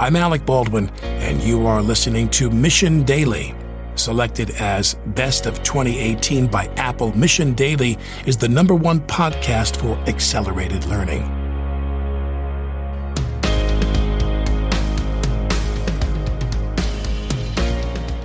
[0.00, 3.54] I'm Alec Baldwin, and you are listening to Mission Daily.
[3.96, 9.98] Selected as Best of 2018 by Apple, Mission Daily is the number one podcast for
[10.08, 11.20] accelerated learning.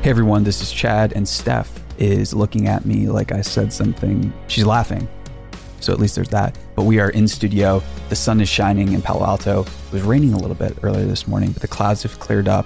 [0.02, 4.31] Hey everyone, this is Chad, and Steph is looking at me like I said something.
[4.48, 5.09] She's laughing.
[5.86, 6.57] So at least there's that.
[6.73, 7.84] But we are in studio.
[8.09, 9.62] The sun is shining in Palo Alto.
[9.62, 12.66] It was raining a little bit earlier this morning, but the clouds have cleared up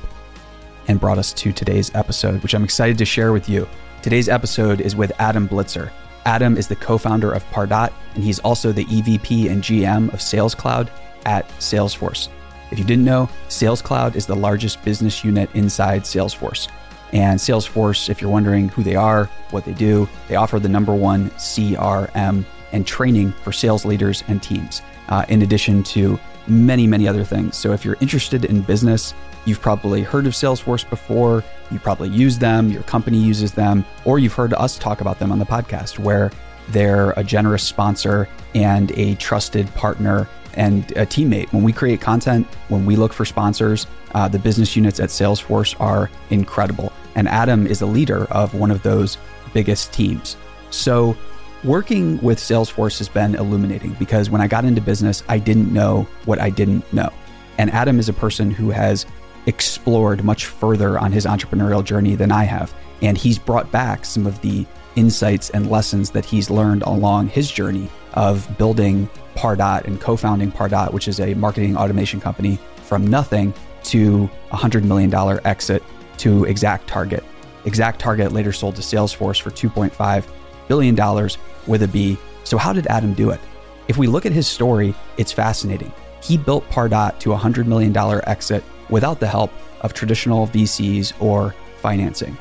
[0.87, 3.67] and brought us to today's episode, which I'm excited to share with you.
[4.01, 5.91] Today's episode is with Adam Blitzer.
[6.23, 10.21] Adam is the co founder of Pardot, and he's also the EVP and GM of
[10.21, 10.89] Sales Cloud
[11.25, 12.29] at Salesforce.
[12.71, 16.69] If you didn't know, Sales Cloud is the largest business unit inside Salesforce.
[17.11, 20.93] And Salesforce, if you're wondering who they are, what they do, they offer the number
[20.95, 27.07] one CRM and training for sales leaders and teams, uh, in addition to many, many
[27.07, 27.57] other things.
[27.57, 29.13] So if you're interested in business,
[29.45, 34.19] you've probably heard of Salesforce before, you probably use them, your company uses them, or
[34.19, 36.31] you've heard us talk about them on the podcast, where
[36.69, 41.51] they're a generous sponsor and a trusted partner and a teammate.
[41.53, 45.79] When we create content, when we look for sponsors, uh, the business units at Salesforce
[45.79, 46.91] are incredible.
[47.15, 49.17] And Adam is a leader of one of those
[49.53, 50.37] biggest teams.
[50.69, 51.17] So,
[51.63, 56.07] working with Salesforce has been illuminating because when I got into business, I didn't know
[56.25, 57.09] what I didn't know.
[57.57, 59.05] And Adam is a person who has
[59.45, 62.73] explored much further on his entrepreneurial journey than I have.
[63.01, 64.65] And he's brought back some of the
[64.95, 70.51] insights and lessons that he's learned along his journey of building Pardot and co founding
[70.51, 75.13] Pardot, which is a marketing automation company from nothing to a $100 million
[75.45, 75.83] exit
[76.17, 77.23] to Exact Target.
[77.65, 80.25] Exact Target later sold to Salesforce for $2.5
[80.69, 82.17] billion dollars with a B.
[82.45, 83.41] So, how did Adam do it?
[83.89, 85.91] If we look at his story, it's fascinating.
[86.23, 87.95] He built Pardot to a $100 million
[88.27, 92.37] exit without the help of traditional VCs or financing.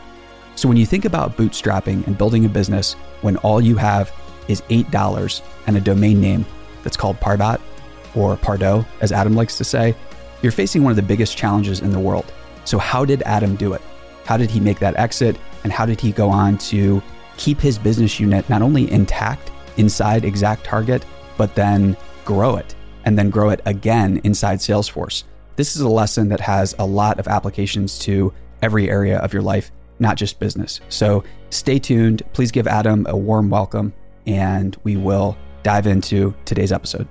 [0.54, 4.12] So, when you think about bootstrapping and building a business when all you have
[4.46, 6.46] is $8 and a domain name
[6.82, 7.60] that's called Pardot
[8.14, 9.94] or Pardo, as Adam likes to say,
[10.42, 12.32] you're facing one of the biggest challenges in the world.
[12.64, 13.82] So, how did Adam do it?
[14.24, 15.36] How did he make that exit?
[15.64, 17.02] And how did he go on to
[17.38, 21.06] keep his business unit not only intact inside Exact Target,
[21.38, 25.24] but then grow it and then grow it again inside Salesforce?
[25.56, 29.42] This is a lesson that has a lot of applications to every area of your
[29.42, 30.80] life, not just business.
[30.88, 32.22] So, stay tuned.
[32.32, 33.92] Please give Adam a warm welcome,
[34.26, 37.08] and we will dive into today's episode.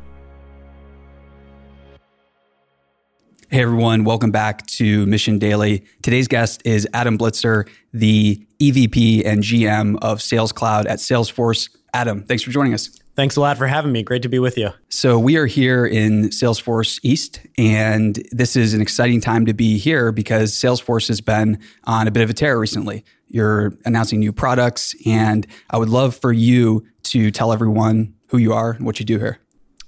[3.50, 5.85] Hey everyone, welcome back to Mission Daily.
[6.02, 11.69] Today's guest is Adam Blitzer, the EVP and GM of Sales Cloud at Salesforce.
[11.94, 12.90] Adam, thanks for joining us.
[13.16, 14.03] Thanks a lot for having me.
[14.03, 14.72] Great to be with you.
[14.90, 19.78] So, we are here in Salesforce East, and this is an exciting time to be
[19.78, 23.06] here because Salesforce has been on a bit of a tear recently.
[23.28, 28.52] You're announcing new products, and I would love for you to tell everyone who you
[28.52, 29.40] are and what you do here.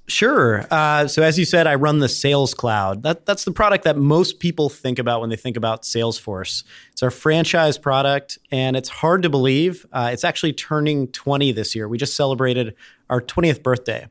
[0.10, 0.66] Sure.
[0.72, 3.04] Uh, so as you said, I run the Sales Cloud.
[3.04, 6.64] That, that's the product that most people think about when they think about Salesforce.
[6.92, 9.86] It's our franchise product, and it's hard to believe.
[9.94, 11.88] Uh, it's actually turning 20 this year.
[11.88, 12.74] We just celebrated
[13.12, 14.08] our 20th birthday.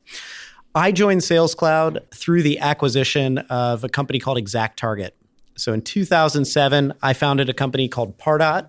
[0.73, 5.17] I joined Sales Cloud through the acquisition of a company called Exact Target.
[5.57, 8.69] So in 2007, I founded a company called Pardot.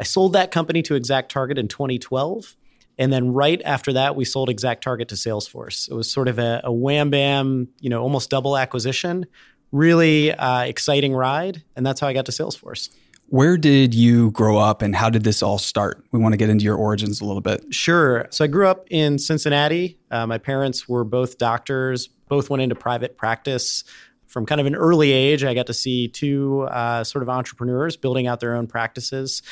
[0.00, 2.56] I sold that company to Exact Target in 2012.
[2.98, 5.90] And then right after that, we sold Exact Target to Salesforce.
[5.90, 9.26] It was sort of a, a wham bam, you know, almost double acquisition.
[9.72, 12.88] Really uh, exciting ride, and that's how I got to Salesforce.
[13.28, 16.04] Where did you grow up and how did this all start?
[16.12, 17.74] We want to get into your origins a little bit.
[17.74, 18.26] Sure.
[18.30, 19.98] So I grew up in Cincinnati.
[20.12, 23.82] Uh, my parents were both doctors, both went into private practice.
[24.28, 27.96] From kind of an early age, I got to see two uh, sort of entrepreneurs
[27.96, 29.42] building out their own practices.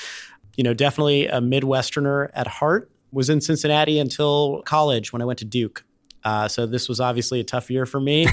[0.56, 5.38] You know, definitely a Midwesterner at heart was in Cincinnati until college when I went
[5.38, 5.84] to Duke.
[6.24, 8.26] Uh, so this was obviously a tough year for me.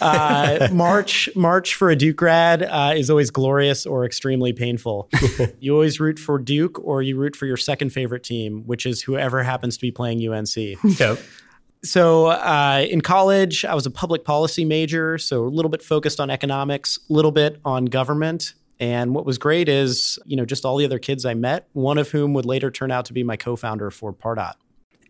[0.00, 5.10] Uh, March March for a Duke grad uh, is always glorious or extremely painful.
[5.60, 9.02] you always root for Duke or you root for your second favorite team, which is
[9.02, 10.54] whoever happens to be playing UNC.
[11.04, 11.18] Yep.
[11.82, 16.18] So uh, in college, I was a public policy major, so a little bit focused
[16.18, 20.64] on economics, a little bit on government, and what was great is, you know, just
[20.64, 23.22] all the other kids I met, one of whom would later turn out to be
[23.22, 24.54] my co-founder for Pardot.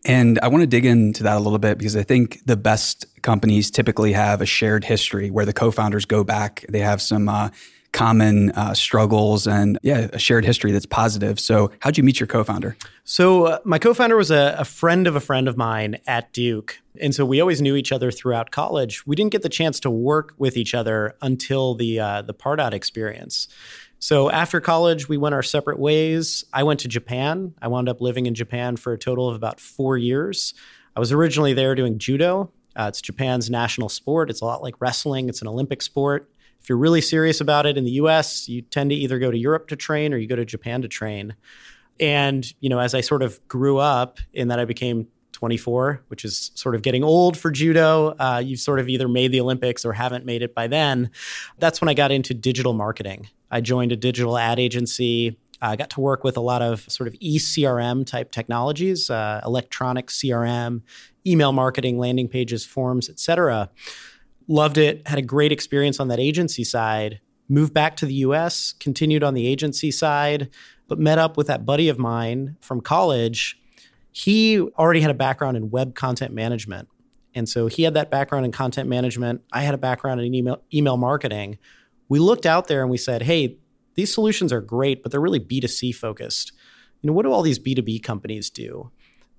[0.04, 3.06] And I want to dig into that a little bit because I think the best
[3.22, 6.66] companies typically have a shared history where the co-founders go back.
[6.68, 7.48] They have some uh,
[7.94, 11.40] common uh, struggles and yeah, a shared history that's positive.
[11.40, 12.76] So, how'd you meet your co-founder?
[13.04, 16.82] So, uh, my co-founder was a, a friend of a friend of mine at Duke,
[17.00, 19.06] and so we always knew each other throughout college.
[19.06, 22.74] We didn't get the chance to work with each other until the uh, the Pardot
[22.74, 23.48] experience.
[24.04, 26.44] So after college, we went our separate ways.
[26.52, 27.54] I went to Japan.
[27.62, 30.52] I wound up living in Japan for a total of about four years.
[30.94, 32.50] I was originally there doing judo.
[32.76, 34.28] Uh, it's Japan's national sport.
[34.28, 35.30] It's a lot like wrestling.
[35.30, 36.30] It's an Olympic sport.
[36.64, 39.36] If you're really serious about it in the US, you tend to either go to
[39.36, 41.36] Europe to train or you go to Japan to train.
[42.00, 46.24] And, you know, as I sort of grew up in that I became 24, which
[46.24, 48.14] is sort of getting old for judo.
[48.18, 51.10] Uh, you've sort of either made the Olympics or haven't made it by then.
[51.58, 53.28] That's when I got into digital marketing.
[53.50, 55.36] I joined a digital ad agency.
[55.60, 60.06] I got to work with a lot of sort of eCRM type technologies, uh, electronic
[60.06, 60.80] CRM,
[61.26, 63.68] email marketing, landing pages, forms, etc.
[64.46, 65.06] Loved it.
[65.06, 67.20] Had a great experience on that agency side.
[67.48, 68.74] Moved back to the U.S.
[68.78, 70.50] Continued on the agency side,
[70.88, 73.60] but met up with that buddy of mine from college
[74.16, 76.88] he already had a background in web content management.
[77.34, 79.42] And so he had that background in content management.
[79.52, 81.58] I had a background in email, email marketing.
[82.08, 83.58] We looked out there and we said, hey,
[83.96, 86.52] these solutions are great, but they're really B2C focused.
[87.00, 88.92] You know, what do all these B2B companies do?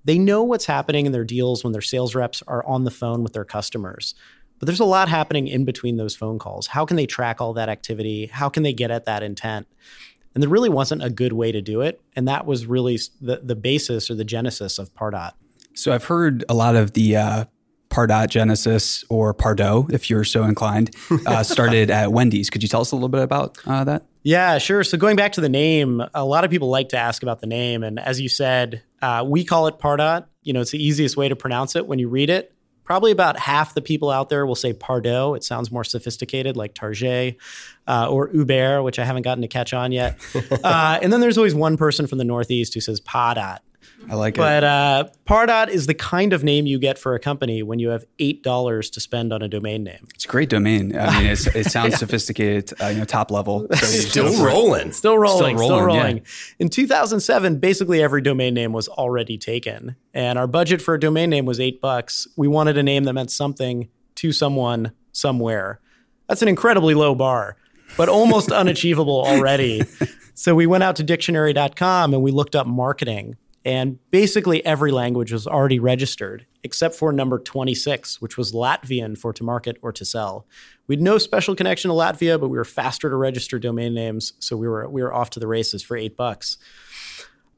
[0.04, 3.22] They know what's happening in their deals when their sales reps are on the phone
[3.22, 4.14] with their customers.
[4.58, 6.68] But there's a lot happening in between those phone calls.
[6.68, 8.26] How can they track all that activity?
[8.26, 9.66] How can they get at that intent?
[10.34, 12.00] And there really wasn't a good way to do it.
[12.14, 15.32] And that was really the, the basis or the genesis of Pardot.
[15.74, 17.44] So I've heard a lot of the uh,
[17.90, 20.94] Pardot Genesis or Pardot, if you're so inclined,
[21.26, 22.50] uh, started at Wendy's.
[22.50, 24.04] Could you tell us a little bit about uh, that?
[24.22, 24.84] Yeah, sure.
[24.84, 27.46] So going back to the name, a lot of people like to ask about the
[27.46, 27.82] name.
[27.82, 30.26] And as you said, uh, we call it Pardot.
[30.42, 32.52] You know, it's the easiest way to pronounce it when you read it
[32.86, 35.36] probably about half the people out there will say Pardot.
[35.36, 37.36] It sounds more sophisticated, like Target
[37.86, 40.18] uh, or Uber, which I haven't gotten to catch on yet.
[40.64, 43.58] uh, and then there's always one person from the Northeast who says Pardot.
[44.08, 44.38] I like it.
[44.38, 47.88] But uh, Pardot is the kind of name you get for a company when you
[47.88, 50.06] have eight dollars to spend on a domain name.
[50.14, 50.96] It's a great domain.
[50.96, 51.96] I mean, it sounds yeah.
[51.96, 53.66] sophisticated, uh, you know, top level.
[53.74, 54.92] So still, rolling.
[54.92, 56.16] still rolling, still rolling, still rolling.
[56.18, 56.22] Yeah.
[56.60, 61.30] In 2007, basically every domain name was already taken, and our budget for a domain
[61.30, 62.28] name was eight bucks.
[62.36, 65.80] We wanted a name that meant something to someone somewhere.
[66.28, 67.56] That's an incredibly low bar,
[67.96, 69.82] but almost unachievable already.
[70.34, 73.36] So we went out to dictionary.com and we looked up marketing
[73.66, 79.32] and basically every language was already registered except for number 26, which was Latvian for
[79.32, 80.46] to market or to sell.
[80.86, 84.34] We had no special connection to Latvia, but we were faster to register domain names,
[84.38, 86.58] so we were we were off to the races for eight bucks.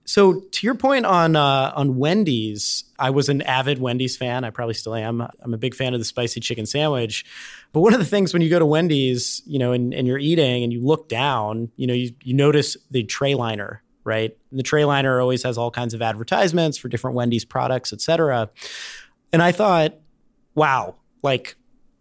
[0.07, 4.45] So to your point on uh, on Wendy's, I was an avid Wendy's fan.
[4.45, 5.21] I probably still am.
[5.43, 7.27] I'm a big fan of the spicy chicken sandwich.
[7.75, 10.19] But one of the things when you go to Wendy's, you know, and, and you're
[10.19, 14.37] eating and you look down, you know, you, you notice the tray liner right?
[14.51, 18.51] The tray liner always has all kinds of advertisements for different Wendy's products, et cetera.
[19.33, 19.95] And I thought,
[20.57, 21.55] wow, like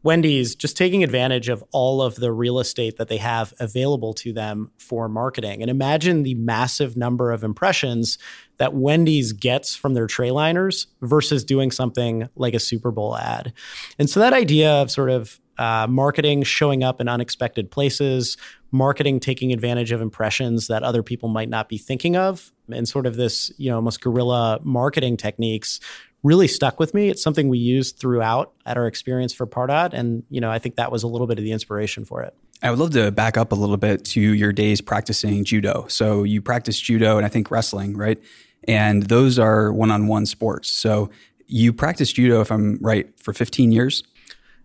[0.03, 4.31] Wendy's just taking advantage of all of the real estate that they have available to
[4.31, 5.61] them for marketing.
[5.61, 8.17] And imagine the massive number of impressions
[8.57, 13.51] that Wendy's gets from their tray liners versus doing something like a Super Bowl ad.
[13.99, 18.37] And so that idea of sort of uh, marketing showing up in unexpected places,
[18.71, 23.05] marketing taking advantage of impressions that other people might not be thinking of, and sort
[23.05, 25.79] of this, you know, almost guerrilla marketing techniques
[26.23, 27.09] really stuck with me.
[27.09, 29.93] It's something we used throughout at our experience for Pardot.
[29.93, 32.35] And, you know, I think that was a little bit of the inspiration for it.
[32.63, 35.85] I would love to back up a little bit to your days practicing judo.
[35.87, 38.21] So you practice judo and I think wrestling, right?
[38.67, 40.69] And those are one on one sports.
[40.69, 41.09] So
[41.45, 44.03] you practiced judo, if I'm right, for 15 years?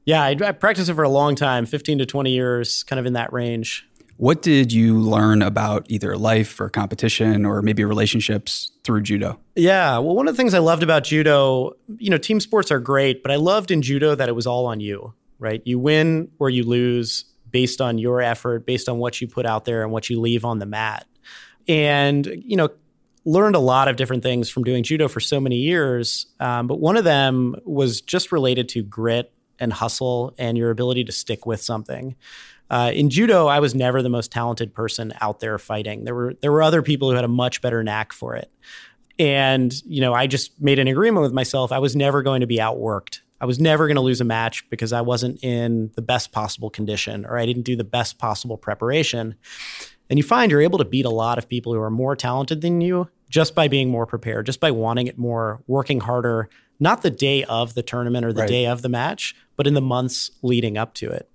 [0.05, 3.07] Yeah, I, I practiced it for a long time 15 to 20 years, kind of
[3.07, 3.87] in that range.
[4.23, 9.41] What did you learn about either life or competition or maybe relationships through judo?
[9.57, 12.79] Yeah, well, one of the things I loved about judo, you know, team sports are
[12.79, 15.61] great, but I loved in judo that it was all on you, right?
[15.65, 19.65] You win or you lose based on your effort, based on what you put out
[19.65, 21.05] there and what you leave on the mat.
[21.67, 22.69] And, you know,
[23.25, 26.27] learned a lot of different things from doing judo for so many years.
[26.39, 31.03] Um, but one of them was just related to grit and hustle and your ability
[31.05, 32.15] to stick with something.
[32.73, 36.05] Uh, in judo, I was never the most talented person out there fighting.
[36.05, 38.51] There were there were other people who had a much better knack for it,
[39.19, 41.71] and you know I just made an agreement with myself.
[41.71, 43.21] I was never going to be outworked.
[43.43, 46.71] I was never going to lose a match because I wasn't in the best possible
[46.71, 49.35] condition or I didn't do the best possible preparation.
[50.09, 52.61] And you find you're able to beat a lot of people who are more talented
[52.61, 57.03] than you just by being more prepared, just by wanting it more, working harder, not
[57.03, 58.49] the day of the tournament or the right.
[58.49, 61.29] day of the match, but in the months leading up to it.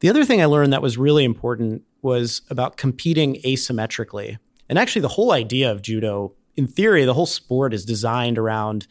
[0.00, 4.38] The other thing I learned that was really important was about competing asymmetrically.
[4.68, 8.86] And actually, the whole idea of judo, in theory, the whole sport is designed around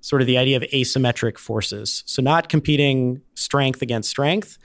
[0.00, 2.02] sort of the idea of asymmetric forces.
[2.06, 4.58] So, not competing strength against strength,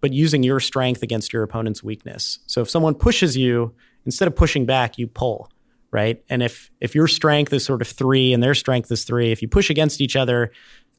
[0.00, 2.38] but using your strength against your opponent's weakness.
[2.46, 5.50] So, if someone pushes you, instead of pushing back, you pull,
[5.90, 6.22] right?
[6.28, 9.42] And if if your strength is sort of three and their strength is three, if
[9.42, 10.52] you push against each other,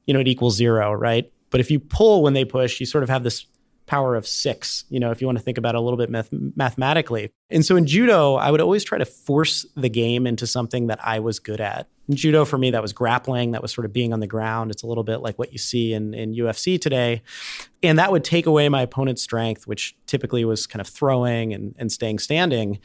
[0.05, 1.31] you know it equals zero, right?
[1.49, 3.45] But if you pull when they push, you sort of have this
[3.85, 6.09] power of six, you know, if you want to think about it a little bit
[6.09, 7.31] math- mathematically.
[7.49, 10.99] And so in judo, I would always try to force the game into something that
[11.05, 11.87] I was good at.
[12.07, 14.71] In judo, for me, that was grappling, that was sort of being on the ground.
[14.71, 17.21] It's a little bit like what you see in, in UFC today.
[17.81, 21.75] And that would take away my opponent's strength, which typically was kind of throwing and,
[21.77, 22.79] and staying standing.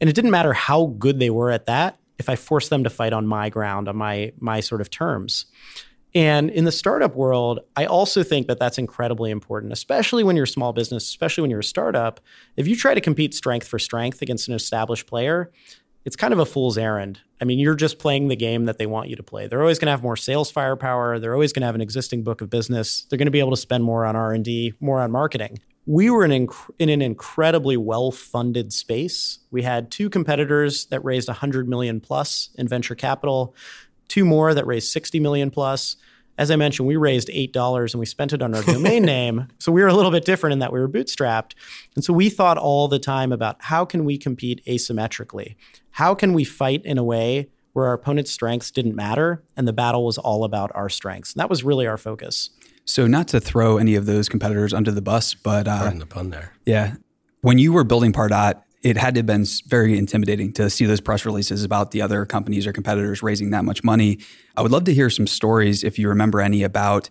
[0.00, 2.90] And it didn't matter how good they were at that if I forced them to
[2.90, 5.46] fight on my ground, on my my sort of terms.
[6.14, 10.44] And in the startup world, I also think that that's incredibly important, especially when you're
[10.44, 12.20] a small business, especially when you're a startup.
[12.56, 15.50] If you try to compete strength for strength against an established player,
[16.04, 17.20] it's kind of a fool's errand.
[17.40, 19.46] I mean, you're just playing the game that they want you to play.
[19.46, 21.18] They're always going to have more sales firepower.
[21.18, 23.06] They're always going to have an existing book of business.
[23.08, 25.60] They're going to be able to spend more on R&D, more on marketing.
[25.86, 29.40] We were in, inc- in an incredibly well-funded space.
[29.50, 33.54] We had two competitors that raised 100 million plus in venture capital
[34.12, 35.96] two more that raised 60 million plus.
[36.36, 39.48] As I mentioned, we raised $8 and we spent it on our domain name.
[39.58, 41.52] So we were a little bit different in that we were bootstrapped.
[41.94, 45.56] And so we thought all the time about how can we compete asymmetrically?
[45.92, 49.72] How can we fight in a way where our opponent's strengths didn't matter and the
[49.72, 51.32] battle was all about our strengths?
[51.32, 52.50] And that was really our focus.
[52.84, 56.06] So not to throw any of those competitors under the bus, but uh, pardon the
[56.06, 56.52] pun there.
[56.66, 56.96] Yeah,
[57.40, 61.00] when you were building Pardot, it had to have been very intimidating to see those
[61.00, 64.18] press releases about the other companies or competitors raising that much money.
[64.56, 67.08] I would love to hear some stories, if you remember any, about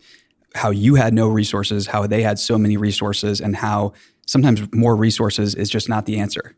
[0.53, 3.93] how you had no resources, how they had so many resources, and how
[4.25, 6.55] sometimes more resources is just not the answer.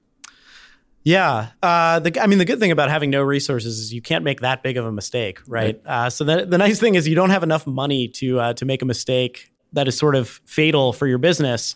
[1.04, 4.24] Yeah, uh, the, I mean, the good thing about having no resources is you can't
[4.24, 5.82] make that big of a mistake, right?
[5.86, 6.06] right.
[6.06, 8.66] Uh, so the, the nice thing is you don't have enough money to uh, to
[8.66, 11.76] make a mistake that is sort of fatal for your business.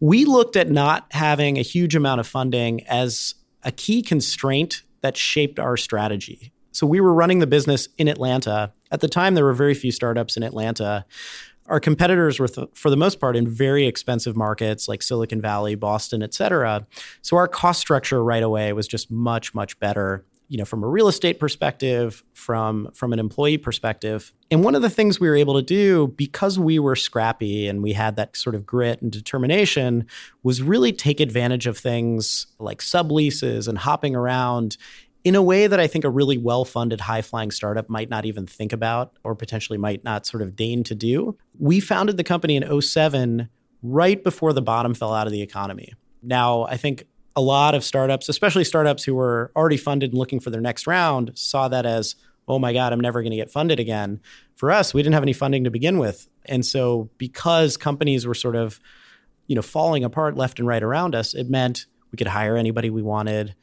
[0.00, 5.16] We looked at not having a huge amount of funding as a key constraint that
[5.16, 6.52] shaped our strategy.
[6.72, 8.72] So we were running the business in Atlanta.
[8.90, 11.06] At the time, there were very few startups in Atlanta.
[11.66, 15.74] Our competitors were, th- for the most part, in very expensive markets like Silicon Valley,
[15.74, 16.86] Boston, et cetera.
[17.22, 20.88] So our cost structure right away was just much, much better you know from a
[20.88, 25.36] real estate perspective from from an employee perspective and one of the things we were
[25.36, 29.10] able to do because we were scrappy and we had that sort of grit and
[29.10, 30.06] determination
[30.42, 34.76] was really take advantage of things like subleases and hopping around
[35.26, 38.24] in a way that I think a really well funded, high flying startup might not
[38.24, 41.36] even think about or potentially might not sort of deign to do.
[41.58, 43.48] We founded the company in 07,
[43.82, 45.94] right before the bottom fell out of the economy.
[46.22, 50.40] Now, I think a lot of startups, especially startups who were already funded and looking
[50.40, 52.16] for their next round, saw that as,
[52.48, 54.20] oh my God, I'm never going to get funded again.
[54.54, 56.28] For us, we didn't have any funding to begin with.
[56.46, 58.80] And so because companies were sort of,
[59.46, 62.88] you know, falling apart left and right around us, it meant we could hire anybody
[62.88, 63.54] we wanted.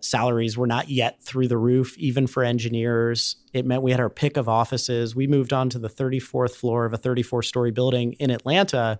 [0.00, 3.36] Salaries were not yet through the roof, even for engineers.
[3.52, 5.14] It meant we had our pick of offices.
[5.14, 8.98] We moved on to the 34th floor of a 34 story building in Atlanta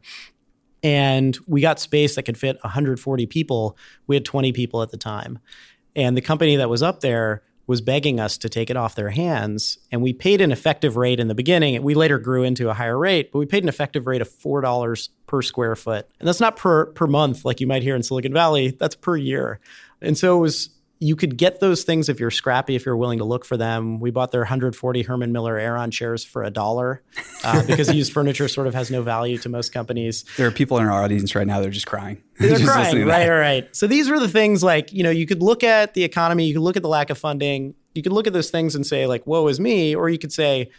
[0.83, 3.77] and we got space that could fit 140 people.
[4.07, 5.39] We had 20 people at the time.
[5.97, 9.11] And the company that was up there was begging us to take it off their
[9.11, 9.79] hands.
[9.93, 11.81] And we paid an effective rate in the beginning.
[11.83, 15.09] We later grew into a higher rate, but we paid an effective rate of $4
[15.27, 16.09] per square foot.
[16.19, 19.17] And that's not per, per month like you might hear in Silicon Valley, that's per
[19.17, 19.61] year.
[20.01, 23.19] And so it was you could get those things if you're scrappy, if you're willing
[23.19, 24.01] to look for them.
[24.01, 27.03] We bought their 140 Herman Miller Aeron chairs for a dollar
[27.45, 30.25] uh, because used furniture sort of has no value to most companies.
[30.37, 32.23] There are people in our audience right now, they're just crying.
[32.39, 33.77] They're just crying, right, right, right.
[33.77, 36.55] So these were the things like, you know, you could look at the economy, you
[36.55, 39.07] could look at the lack of funding, you could look at those things and say,
[39.07, 40.71] like, woe is me, or you could say,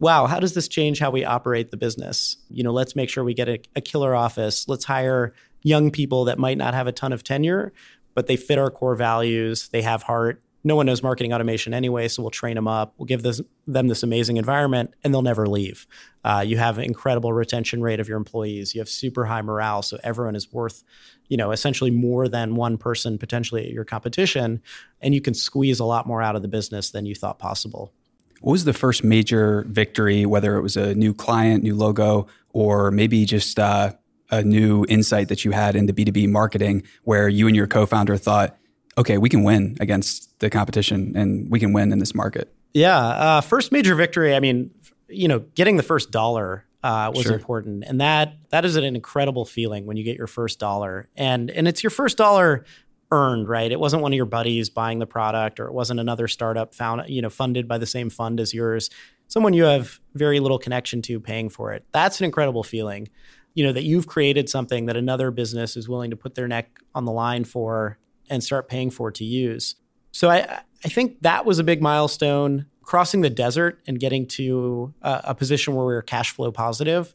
[0.00, 2.36] wow, how does this change how we operate the business?
[2.50, 4.68] You know, let's make sure we get a, a killer office.
[4.68, 7.72] Let's hire young people that might not have a ton of tenure,
[8.14, 9.68] but they fit our core values.
[9.68, 10.40] They have heart.
[10.66, 12.94] No one knows marketing automation anyway, so we'll train them up.
[12.96, 15.86] We'll give this, them this amazing environment, and they'll never leave.
[16.24, 18.74] Uh, you have an incredible retention rate of your employees.
[18.74, 20.82] You have super high morale, so everyone is worth,
[21.28, 24.62] you know, essentially more than one person potentially at your competition,
[25.02, 27.92] and you can squeeze a lot more out of the business than you thought possible.
[28.40, 32.90] What was the first major victory, whether it was a new client, new logo, or
[32.90, 33.92] maybe just uh,
[34.38, 38.16] a new insight that you had into B2B marketing where you and your co founder
[38.16, 38.56] thought,
[38.96, 42.52] okay, we can win against the competition and we can win in this market?
[42.72, 42.98] Yeah.
[42.98, 44.70] Uh, first major victory, I mean,
[45.08, 47.32] you know, getting the first dollar uh, was sure.
[47.34, 51.50] important, and that that is an incredible feeling when you get your first dollar, and
[51.50, 52.66] and it's your first dollar
[53.10, 53.70] earned, right?
[53.72, 57.08] It wasn't one of your buddies buying the product, or it wasn't another startup found,
[57.08, 58.90] you know, funded by the same fund as yours.
[59.28, 61.86] Someone you have very little connection to paying for it.
[61.92, 63.08] That's an incredible feeling.
[63.54, 66.80] You know that you've created something that another business is willing to put their neck
[66.94, 69.76] on the line for and start paying for to use.
[70.12, 72.66] So I I think that was a big milestone.
[72.82, 77.14] Crossing the desert and getting to a, a position where we were cash flow positive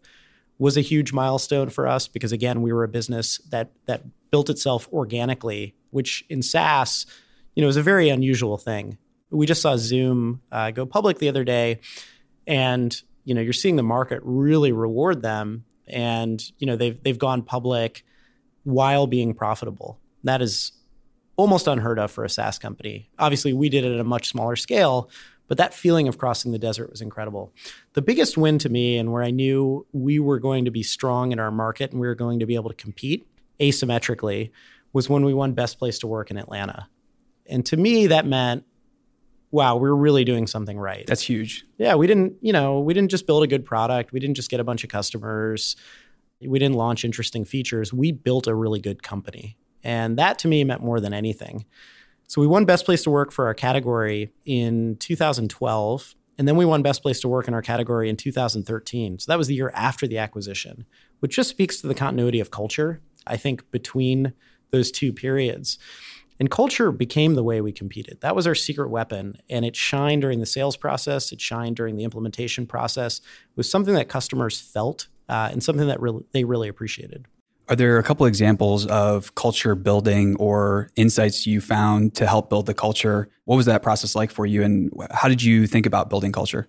[0.57, 4.49] was a huge milestone for us because again we were a business that that built
[4.49, 7.05] itself organically which in SaaS,
[7.55, 8.97] you know, is a very unusual thing.
[9.31, 11.79] We just saw Zoom uh, go public the other day,
[12.47, 17.19] and you know, you're seeing the market really reward them, and you know, they've they've
[17.19, 18.05] gone public
[18.63, 19.99] while being profitable.
[20.23, 20.71] That is
[21.35, 23.09] almost unheard of for a SaaS company.
[23.17, 25.09] Obviously, we did it at a much smaller scale,
[25.47, 27.53] but that feeling of crossing the desert was incredible.
[27.93, 31.31] The biggest win to me, and where I knew we were going to be strong
[31.31, 33.25] in our market and we were going to be able to compete
[33.59, 34.51] asymmetrically,
[34.93, 36.87] was when we won Best Place to Work in Atlanta.
[37.45, 38.63] And to me, that meant,
[39.51, 41.05] wow, we're really doing something right.
[41.07, 41.65] That's huge.
[41.77, 44.11] Yeah, we didn't, you know, we didn't just build a good product.
[44.11, 45.75] We didn't just get a bunch of customers.
[46.41, 47.91] We didn't launch interesting features.
[47.91, 49.57] We built a really good company.
[49.83, 51.65] And that to me meant more than anything.
[52.27, 56.15] So we won Best Place to Work for our category in 2012.
[56.37, 59.19] And then we won Best Place to Work in our category in 2013.
[59.19, 60.85] So that was the year after the acquisition,
[61.21, 64.33] which just speaks to the continuity of culture, I think, between
[64.71, 65.79] those two periods.
[66.39, 68.21] And culture became the way we competed.
[68.21, 69.37] That was our secret weapon.
[69.49, 73.19] And it shined during the sales process, it shined during the implementation process.
[73.19, 77.25] It was something that customers felt uh, and something that really, they really appreciated.
[77.67, 82.65] Are there a couple examples of culture building or insights you found to help build
[82.65, 83.29] the culture?
[83.45, 84.63] What was that process like for you?
[84.63, 86.67] And how did you think about building culture?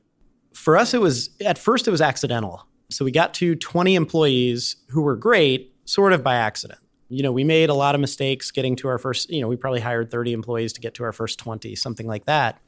[0.52, 2.66] For us, it was at first, it was accidental.
[2.90, 7.32] So we got to 20 employees who were great, sort of by accident you know,
[7.32, 10.10] we made a lot of mistakes getting to our first, you know, we probably hired
[10.10, 12.60] 30 employees to get to our first 20, something like that.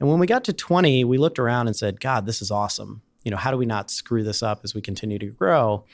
[0.00, 3.02] And when we got to 20, we looked around and said, God, this is awesome.
[3.22, 5.84] You know, how do we not screw this up as we continue to grow?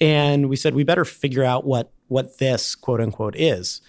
[0.00, 3.80] And we said, we better figure out what what this quote unquote is.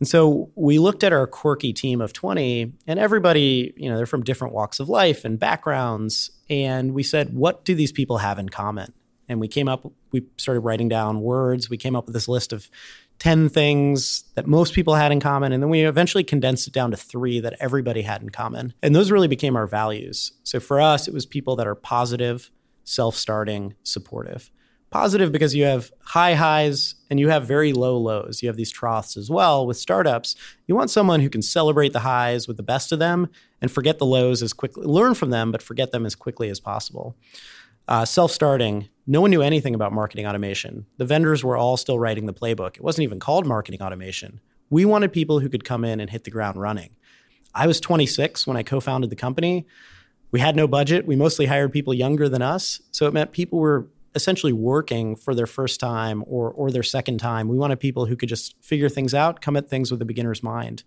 [0.00, 4.04] And so we looked at our quirky team of 20, and everybody, you know, they're
[4.04, 6.30] from different walks of life and backgrounds.
[6.50, 8.92] And we said, what do these people have in common?
[9.32, 11.68] And we came up we started writing down words.
[11.68, 12.70] We came up with this list of
[13.18, 16.90] 10 things that most people had in common and then we eventually condensed it down
[16.90, 18.74] to 3 that everybody had in common.
[18.82, 20.32] And those really became our values.
[20.44, 22.50] So for us it was people that are positive
[22.84, 24.50] self-starting supportive.
[24.90, 28.42] Positive because you have high highs and you have very low lows.
[28.42, 30.36] You have these troughs as well with startups.
[30.66, 33.28] You want someone who can celebrate the highs with the best of them
[33.62, 36.60] and forget the lows as quickly learn from them but forget them as quickly as
[36.60, 37.16] possible
[37.88, 40.86] uh, Self starting, no one knew anything about marketing automation.
[40.98, 42.76] The vendors were all still writing the playbook.
[42.76, 44.40] It wasn't even called marketing automation.
[44.70, 46.90] We wanted people who could come in and hit the ground running.
[47.54, 49.66] I was 26 when I co founded the company.
[50.30, 51.06] We had no budget.
[51.06, 52.80] We mostly hired people younger than us.
[52.90, 57.18] So it meant people were essentially working for their first time or, or their second
[57.18, 57.48] time.
[57.48, 60.42] We wanted people who could just figure things out, come at things with a beginner's
[60.42, 60.84] mind,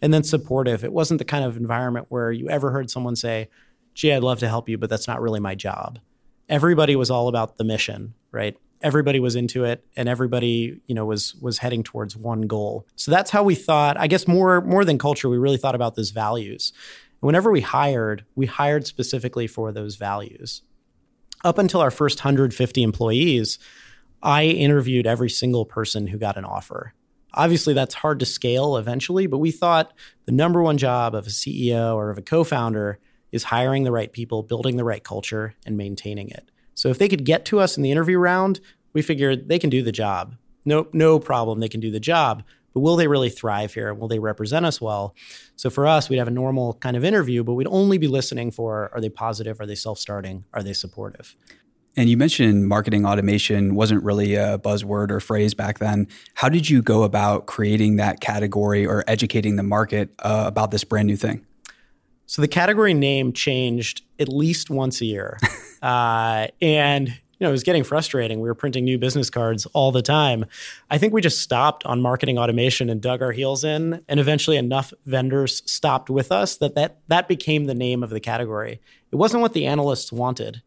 [0.00, 0.84] and then supportive.
[0.84, 3.48] It wasn't the kind of environment where you ever heard someone say,
[3.94, 5.98] gee, I'd love to help you, but that's not really my job
[6.48, 8.56] everybody was all about the mission, right?
[8.82, 12.86] Everybody was into it and everybody, you know, was was heading towards one goal.
[12.96, 15.94] So that's how we thought, I guess more more than culture, we really thought about
[15.94, 16.72] those values.
[17.20, 20.62] whenever we hired, we hired specifically for those values.
[21.44, 23.58] Up until our first 150 employees,
[24.22, 26.94] I interviewed every single person who got an offer.
[27.34, 29.92] Obviously, that's hard to scale eventually, but we thought
[30.26, 32.98] the number one job of a CEO or of a co founder
[33.32, 36.50] is hiring the right people, building the right culture, and maintaining it.
[36.74, 38.60] So if they could get to us in the interview round,
[38.92, 40.36] we figured they can do the job.
[40.64, 42.42] No, no problem, they can do the job.
[42.74, 43.94] But will they really thrive here?
[43.94, 45.14] Will they represent us well?
[45.56, 48.50] So for us, we'd have a normal kind of interview, but we'd only be listening
[48.50, 49.60] for are they positive?
[49.60, 50.44] Are they self starting?
[50.52, 51.34] Are they supportive?
[51.96, 56.06] And you mentioned marketing automation wasn't really a buzzword or phrase back then.
[56.34, 60.84] How did you go about creating that category or educating the market uh, about this
[60.84, 61.46] brand new thing?
[62.26, 65.38] So the category name changed at least once a year.
[65.82, 67.08] uh, and
[67.38, 68.40] you know, it was getting frustrating.
[68.40, 70.46] We were printing new business cards all the time.
[70.90, 74.56] I think we just stopped on marketing automation and dug our heels in, and eventually
[74.56, 78.80] enough vendors stopped with us that that, that became the name of the category.
[79.12, 80.62] It wasn't what the analysts wanted.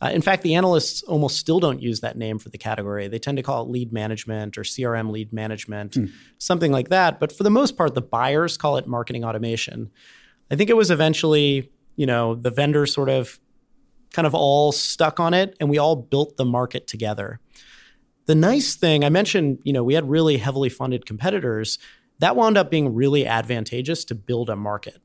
[0.00, 3.06] Uh, in fact, the analysts almost still don't use that name for the category.
[3.06, 6.10] They tend to call it lead management or CRM lead management, mm.
[6.38, 7.20] something like that.
[7.20, 9.90] But for the most part, the buyers call it marketing automation.
[10.50, 13.38] I think it was eventually, you know, the vendors sort of
[14.12, 17.40] kind of all stuck on it and we all built the market together.
[18.26, 21.78] The nice thing, I mentioned, you know, we had really heavily funded competitors.
[22.20, 24.98] That wound up being really advantageous to build a market.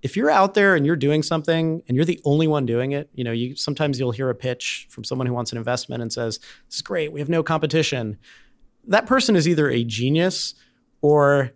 [0.00, 3.10] If you're out there and you're doing something and you're the only one doing it,
[3.14, 6.12] you know, you sometimes you'll hear a pitch from someone who wants an investment and
[6.12, 7.12] says, "This is great.
[7.12, 8.16] We have no competition."
[8.84, 10.54] That person is either a genius
[11.02, 11.52] or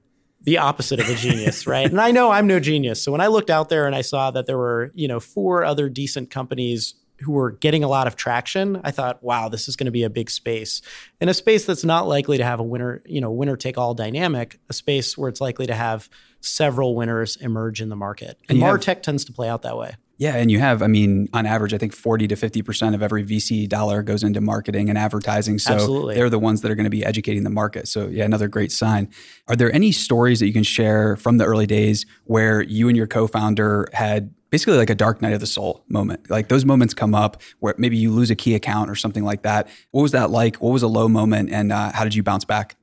[0.46, 1.90] the opposite of a genius, right?
[1.90, 3.02] And I know I'm no genius.
[3.02, 5.64] So when I looked out there and I saw that there were, you know, four
[5.64, 9.76] other decent companies who were getting a lot of traction, I thought, wow, this is
[9.76, 10.82] going to be a big space.
[11.20, 13.94] In a space that's not likely to have a winner, you know, winner take all
[13.94, 16.08] dynamic, a space where it's likely to have
[16.40, 18.38] several winners emerge in the market.
[18.48, 19.96] And, Martech tends to play out that way.
[20.18, 23.22] Yeah, and you have, I mean, on average, I think 40 to 50% of every
[23.22, 25.58] VC dollar goes into marketing and advertising.
[25.58, 26.14] So Absolutely.
[26.14, 27.86] they're the ones that are going to be educating the market.
[27.86, 29.10] So, yeah, another great sign.
[29.46, 32.96] Are there any stories that you can share from the early days where you and
[32.96, 36.30] your co founder had basically like a dark night of the soul moment.
[36.30, 39.42] Like those moments come up where maybe you lose a key account or something like
[39.42, 39.68] that.
[39.90, 40.56] What was that like?
[40.56, 42.76] What was a low moment and uh, how did you bounce back?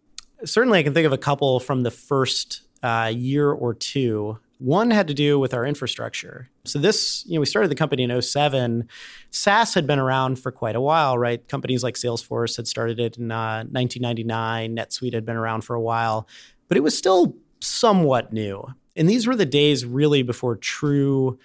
[0.45, 4.39] Certainly, I can think of a couple from the first uh, year or two.
[4.63, 6.47] One had to do with our infrastructure.
[6.63, 8.87] So this, you know, we started the company in 07.
[9.29, 11.45] SaaS had been around for quite a while, right?
[11.49, 14.73] Companies like Salesforce had started it in uh, 1999.
[14.73, 16.29] NetSuite had been around for a while,
[16.69, 18.65] but it was still somewhat new.
[18.95, 21.37] And these were the days really before true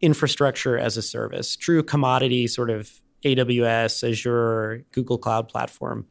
[0.00, 6.06] infrastructure as a service, true commodity sort of AWS, Azure, Google Cloud platform.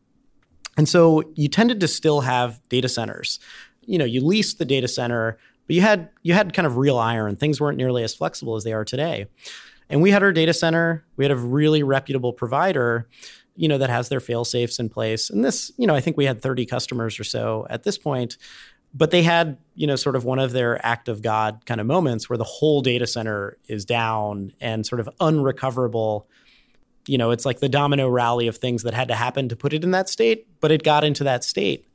[0.75, 3.39] And so you tended to still have data centers.
[3.85, 5.37] You know, you leased the data center,
[5.69, 7.35] but you had you had kind of real iron.
[7.35, 9.27] Things weren't nearly as flexible as they are today.
[9.87, 11.05] And we had our data center.
[11.15, 13.07] We had a really reputable provider,
[13.55, 15.29] you know, that has their fail safes in place.
[15.29, 18.37] And this, you know, I think we had 30 customers or so at this point
[18.91, 21.85] but they had you know sort of one of their act of god kind of
[21.85, 26.27] moments where the whole data center is down and sort of unrecoverable
[27.05, 29.73] you know it's like the domino rally of things that had to happen to put
[29.73, 31.85] it in that state but it got into that state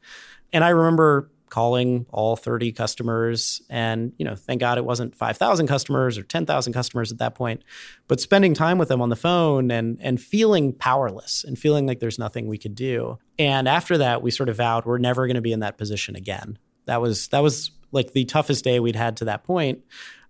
[0.52, 5.68] and i remember calling all 30 customers and you know thank god it wasn't 5000
[5.68, 7.62] customers or 10000 customers at that point
[8.08, 12.00] but spending time with them on the phone and and feeling powerless and feeling like
[12.00, 13.18] there's nothing we could do.
[13.38, 16.16] And after that we sort of vowed we're never going to be in that position
[16.16, 16.58] again.
[16.86, 19.44] That was that was like the toughest day we'd had to that.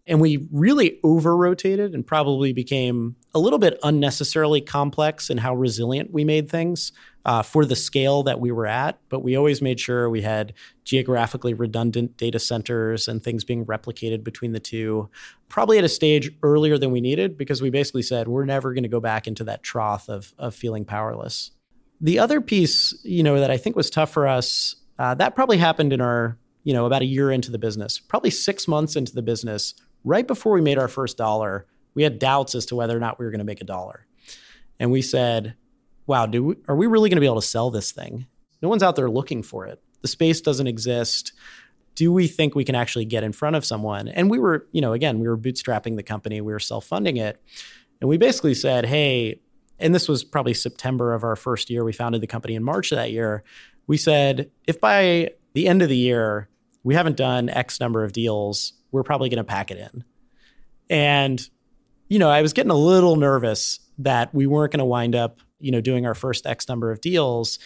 [0.06, 5.54] And we really over rotated and probably became a little bit unnecessarily complex in how
[5.54, 6.92] resilient we made things
[7.24, 8.98] uh, for the scale that we were at.
[9.08, 10.52] But we always made sure we had
[10.84, 15.08] geographically redundant data centers and things being replicated between the two,
[15.48, 18.82] probably at a stage earlier than we needed because we basically said we're never going
[18.82, 21.50] to go back into that trough of, of feeling powerless.
[22.00, 25.58] The other piece, you know, that I think was tough for us, uh, that probably
[25.58, 29.14] happened in our you know, about a year into the business, probably six months into
[29.14, 32.96] the business, right before we made our first dollar, we had doubts as to whether
[32.96, 34.06] or not we were going to make a dollar.
[34.80, 35.54] And we said,
[36.06, 38.26] wow, do we, are we really going to be able to sell this thing?
[38.62, 39.82] No one's out there looking for it.
[40.02, 41.32] The space doesn't exist.
[41.94, 44.08] Do we think we can actually get in front of someone?
[44.08, 47.16] And we were, you know, again, we were bootstrapping the company, we were self funding
[47.16, 47.40] it.
[48.00, 49.40] And we basically said, hey,
[49.78, 51.84] and this was probably September of our first year.
[51.84, 53.44] We founded the company in March of that year.
[53.86, 56.48] We said, if by the end of the year
[56.84, 58.74] we haven't done X number of deals.
[58.92, 60.04] We're probably going to pack it in.
[60.88, 61.48] And,
[62.08, 65.40] you know, I was getting a little nervous that we weren't going to wind up,
[65.60, 67.58] you know, doing our first X number of deals.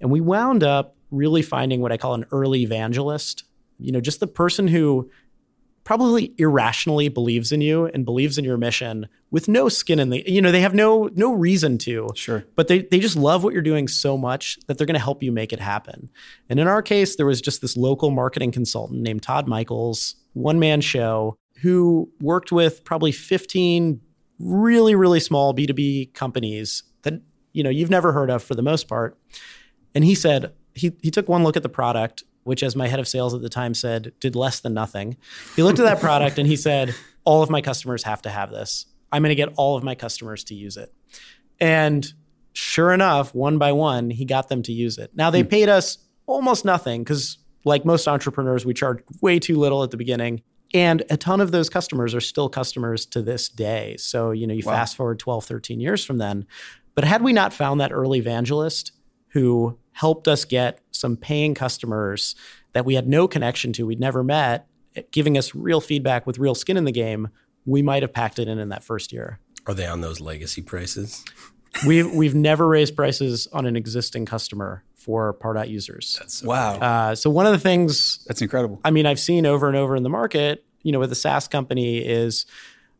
[0.00, 3.44] And we wound up really finding what I call an early evangelist,
[3.78, 5.10] you know, just the person who
[5.86, 10.28] probably irrationally believes in you and believes in your mission with no skin in the
[10.28, 12.08] you know they have no no reason to.
[12.16, 12.44] Sure.
[12.56, 15.22] But they they just love what you're doing so much that they're going to help
[15.22, 16.10] you make it happen.
[16.50, 20.58] And in our case there was just this local marketing consultant named Todd Michaels one
[20.58, 24.00] man show who worked with probably 15
[24.38, 27.20] really really small B2B companies that
[27.52, 29.18] you know you've never heard of for the most part
[29.94, 33.00] and he said he he took one look at the product which, as my head
[33.00, 35.16] of sales at the time said, did less than nothing.
[35.56, 36.94] He looked at that product and he said,
[37.24, 38.86] All of my customers have to have this.
[39.10, 40.94] I'm going to get all of my customers to use it.
[41.58, 42.06] And
[42.52, 45.10] sure enough, one by one, he got them to use it.
[45.12, 45.48] Now, they hmm.
[45.48, 49.96] paid us almost nothing because, like most entrepreneurs, we charged way too little at the
[49.96, 50.42] beginning.
[50.74, 53.96] And a ton of those customers are still customers to this day.
[53.98, 54.72] So, you know, you wow.
[54.72, 56.46] fast forward 12, 13 years from then.
[56.94, 58.92] But had we not found that early evangelist
[59.28, 62.34] who helped us get some paying customers
[62.72, 64.66] that we had no connection to, we'd never met,
[65.10, 67.28] giving us real feedback with real skin in the game,
[67.64, 69.38] we might have packed it in in that first year.
[69.66, 71.24] Are they on those legacy prices?
[71.86, 76.16] we've we've never raised prices on an existing customer for Pardot users.
[76.18, 76.74] That's so wow.
[76.74, 78.80] Uh, so one of the things that's incredible.
[78.84, 81.46] I mean, I've seen over and over in the market, you know, with a SaaS
[81.48, 82.44] company is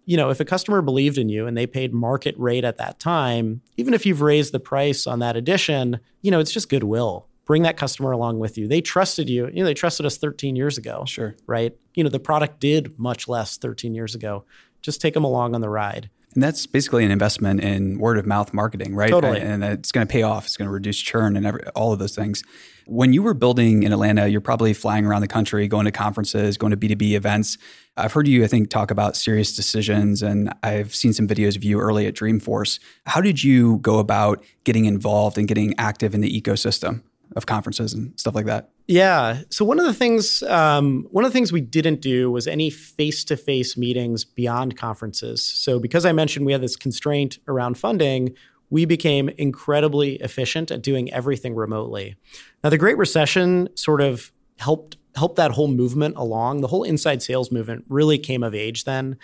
[0.06, 3.00] you know, if a customer believed in you and they paid market rate at that
[3.00, 7.26] time, even if you've raised the price on that edition, you know, it's just goodwill.
[7.44, 8.68] Bring that customer along with you.
[8.68, 9.48] They trusted you.
[9.48, 11.04] You know, they trusted us 13 years ago.
[11.06, 11.34] Sure.
[11.46, 11.76] Right.
[11.94, 14.44] You know, the product did much less 13 years ago.
[14.80, 16.08] Just take them along on the ride.
[16.36, 19.08] And that's basically an investment in word of mouth marketing, right?
[19.10, 19.40] Totally.
[19.40, 20.44] And it's going to pay off.
[20.44, 22.42] It's going to reduce churn and every, all of those things.
[22.86, 26.58] When you were building in Atlanta, you're probably flying around the country, going to conferences,
[26.58, 27.56] going to B2B events.
[27.96, 31.80] I've heard you, I think, talk about SiriusDecisions, and I've seen some videos of you
[31.80, 32.78] early at Dreamforce.
[33.06, 37.02] How did you go about getting involved and getting active in the ecosystem
[37.36, 38.70] of conferences and stuff like that?
[38.88, 39.42] Yeah.
[39.50, 42.70] So one of the things, um, one of the things we didn't do was any
[42.70, 45.44] face-to-face meetings beyond conferences.
[45.44, 48.34] So because I mentioned we had this constraint around funding,
[48.70, 52.16] we became incredibly efficient at doing everything remotely.
[52.64, 56.60] Now, the Great Recession sort of helped helped that whole movement along.
[56.60, 59.16] The whole inside sales movement really came of age then.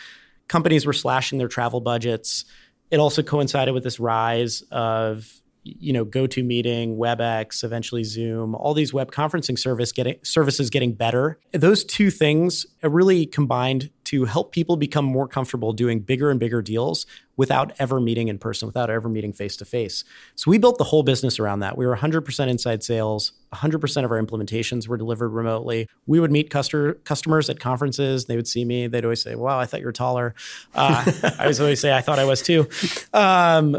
[0.48, 2.44] Companies were slashing their travel budgets.
[2.90, 8.92] It also coincided with this rise of you know, GoToMeeting, WebEx, eventually Zoom, all these
[8.92, 11.38] web conferencing service getting services getting better.
[11.52, 16.60] Those two things really combined to help people become more comfortable doing bigger and bigger
[16.62, 20.04] deals without ever meeting in person, without ever meeting face to face.
[20.34, 21.78] So we built the whole business around that.
[21.78, 23.32] We were 100% inside sales.
[23.54, 25.88] 100% of our implementations were delivered remotely.
[26.06, 28.26] We would meet customer, customers at conferences.
[28.26, 28.88] They would see me.
[28.88, 30.34] They'd always say, "Wow, I thought you were taller."
[30.74, 32.68] Uh, I was always say, "I thought I was too."
[33.14, 33.78] Um,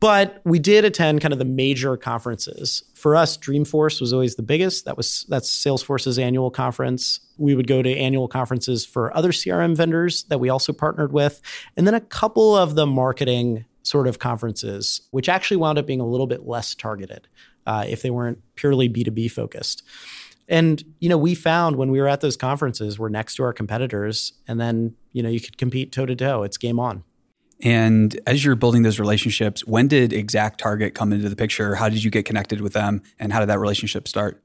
[0.00, 2.84] but we did attend kind of the major conferences.
[2.94, 4.84] For us, Dreamforce was always the biggest.
[4.84, 7.20] That was that's Salesforce's annual conference.
[7.36, 11.40] We would go to annual conferences for other CRM vendors that we also partnered with,
[11.76, 16.00] and then a couple of the marketing sort of conferences, which actually wound up being
[16.00, 17.26] a little bit less targeted
[17.66, 19.82] uh, if they weren't purely B2B focused.
[20.48, 23.52] And you know, we found when we were at those conferences, we're next to our
[23.52, 26.42] competitors, and then you know you could compete toe to toe.
[26.44, 27.04] It's game on.
[27.62, 31.74] And as you're building those relationships, when did Exact Target come into the picture?
[31.74, 34.40] How did you get connected with them, and how did that relationship start?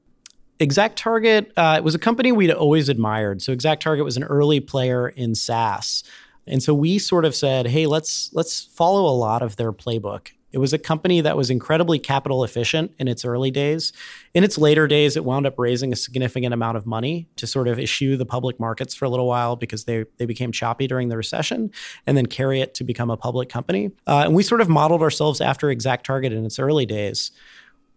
[0.60, 3.42] Exact Target uh, was a company we'd always admired.
[3.42, 6.02] So Exact Target was an early player in SaaS,
[6.46, 10.30] and so we sort of said, "Hey, let's let's follow a lot of their playbook."
[10.54, 13.92] It was a company that was incredibly capital efficient in its early days.
[14.34, 17.66] In its later days, it wound up raising a significant amount of money to sort
[17.66, 21.08] of issue the public markets for a little while because they, they became choppy during
[21.08, 21.72] the recession
[22.06, 23.90] and then carry it to become a public company.
[24.06, 27.32] Uh, and we sort of modeled ourselves after Exact Target in its early days.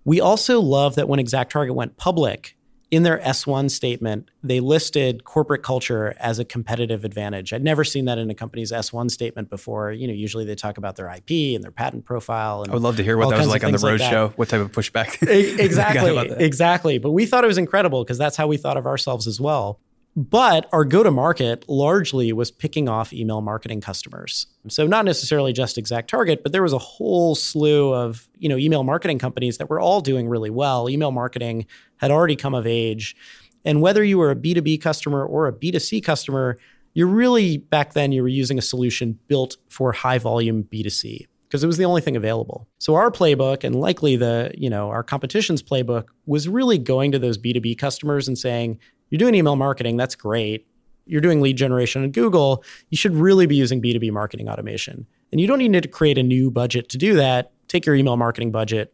[0.04, 2.57] We also love that when Exact Target went public,
[2.90, 7.52] in their S1 statement, they listed corporate culture as a competitive advantage.
[7.52, 9.92] I'd never seen that in a company's S1 statement before.
[9.92, 12.64] You know, usually they talk about their IP and their patent profile.
[12.64, 14.30] And I would love to hear what that was like on the roadshow.
[14.30, 15.22] Like what type of pushback?
[15.60, 16.98] exactly, exactly.
[16.98, 19.80] But we thought it was incredible because that's how we thought of ourselves as well.
[20.18, 24.48] But our go to market largely was picking off email marketing customers.
[24.68, 28.58] So not necessarily just exact target, but there was a whole slew of, you know,
[28.58, 30.90] email marketing companies that were all doing really well.
[30.90, 33.16] Email marketing had already come of age.
[33.64, 36.58] And whether you were a B2B customer or a B2C customer,
[36.96, 41.64] you're really back then you were using a solution built for high volume B2C because
[41.64, 42.68] it was the only thing available.
[42.80, 47.20] So our playbook and likely the, you know, our competition's playbook was really going to
[47.20, 50.68] those B2B customers and saying, you're doing email marketing, that's great.
[51.06, 55.08] You're doing lead generation on Google, you should really be using B2B marketing automation.
[55.32, 57.52] And you don't need to create a new budget to do that.
[57.68, 58.94] Take your email marketing budget,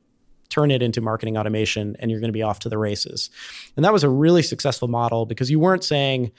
[0.49, 3.29] turn it into marketing automation, and you're going to be off to the races.
[3.75, 6.31] And that was a really successful model because you weren't saying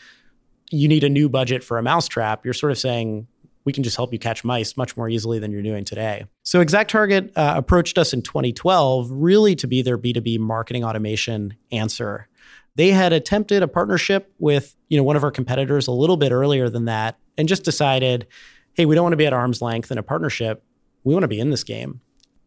[0.71, 2.45] you need a new budget for a mousetrap.
[2.45, 3.27] You're sort of saying,
[3.65, 6.27] we can just help you catch mice much more easily than you're doing today.
[6.43, 11.57] So Exact Target uh, approached us in 2012 really to be their B2B marketing automation
[11.73, 12.29] answer
[12.77, 16.33] they had attempted a partnership with, you know, one of our competitors a little bit
[16.33, 18.27] earlier than that and just decided,
[18.75, 20.65] hey, we don't want to be at arm's length in a partnership.
[21.05, 22.01] We want to be in this game.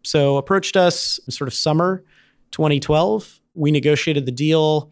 [0.03, 2.03] So approached us sort of summer
[2.51, 3.39] 2012.
[3.55, 4.91] We negotiated the deal.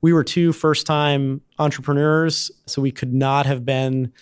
[0.00, 4.12] We were two first time entrepreneurs, so we could not have been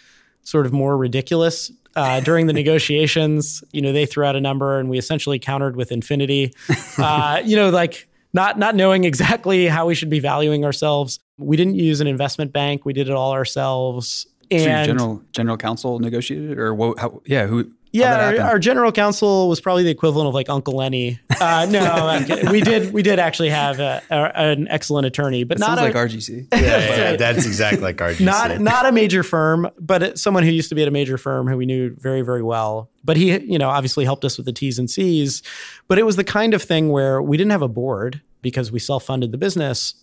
[0.43, 3.63] sort of more ridiculous uh, during the negotiations.
[3.73, 6.53] You know, they threw out a number and we essentially countered with infinity.
[6.97, 11.19] Uh, you know, like not not knowing exactly how we should be valuing ourselves.
[11.39, 12.85] We didn't use an investment bank.
[12.85, 14.27] We did it all ourselves.
[14.51, 17.73] And so general general counsel negotiated, or what, how, yeah, who?
[17.95, 21.21] Yeah, our, our, general counsel was probably the equivalent of like Uncle Lenny.
[21.41, 25.67] Uh, no, we did we did actually have a, a, an excellent attorney, but that
[25.67, 26.49] not a, like RGC.
[26.53, 28.25] Yeah, yeah, that's exactly like RGC.
[28.25, 31.47] Not not a major firm, but someone who used to be at a major firm
[31.47, 32.91] who we knew very very well.
[33.05, 35.43] But he, you know, obviously helped us with the T's and C's.
[35.89, 38.79] But it was the kind of thing where we didn't have a board because we
[38.79, 39.95] self funded the business.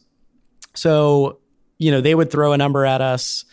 [0.76, 1.40] So,
[1.78, 3.44] you know, they would throw a number at us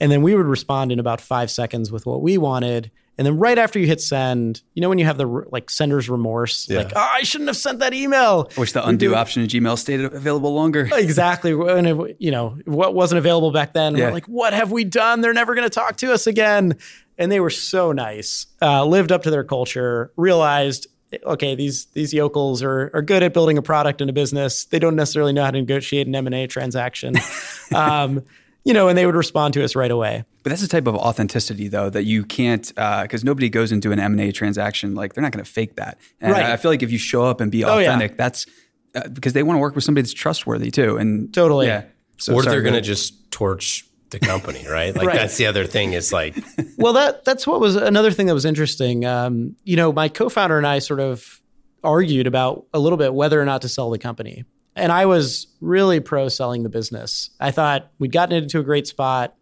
[0.00, 2.90] And then we would respond in about five seconds with what we wanted.
[3.18, 6.08] And then right after you hit send, you know when you have the like sender's
[6.08, 6.78] remorse, Yeah.
[6.78, 8.48] like oh, I shouldn't have sent that email.
[8.56, 10.88] I Wish the undo do- option in Gmail stayed available longer.
[10.94, 13.96] exactly when it, you know what wasn't available back then.
[13.96, 14.06] Yeah.
[14.06, 15.20] We're like, what have we done?
[15.20, 16.76] They're never going to talk to us again.
[17.18, 20.86] And they were so nice, uh, lived up to their culture, realized.
[21.24, 24.66] Okay, these these yokels are are good at building a product and a business.
[24.66, 27.14] They don't necessarily know how to negotiate an M and A transaction,
[27.74, 28.22] um,
[28.64, 30.24] you know, and they would respond to us right away.
[30.42, 33.98] But that's the type of authenticity, though, that you can't, because nobody goes into an
[33.98, 35.98] M and A transaction like they're not going to fake that.
[36.20, 36.44] And Right.
[36.46, 37.88] I feel like if you show up and be Oh, yeah.
[37.88, 38.46] authentic, that's
[38.94, 40.96] uh, because they want to work with somebody that's trustworthy too.
[40.96, 41.66] And Totally.
[41.66, 41.84] yeah.
[42.18, 44.94] So or sorry, they're going to just torch the company, right?
[44.96, 45.16] Like Right.
[45.16, 45.92] that's the other thing.
[45.92, 46.36] Is like,
[46.78, 49.04] well, that that's what was another thing that was interesting.
[49.04, 51.40] Um, you know, my co-founder and I sort of
[51.84, 55.46] argued about a little bit whether or not to sell the company, and I was
[55.60, 57.30] really pro selling the business.
[57.38, 59.34] I thought we'd gotten it into a great spot.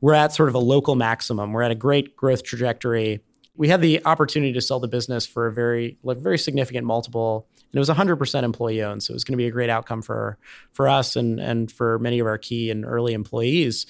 [0.00, 1.52] We're at sort of a local maximum.
[1.52, 3.20] We're at a great growth trajectory.
[3.56, 7.46] We had the opportunity to sell the business for a very, like, very significant multiple,
[7.56, 9.02] and it was 100% employee owned.
[9.02, 10.38] So it was going to be a great outcome for
[10.72, 13.86] for us and and for many of our key and early employees.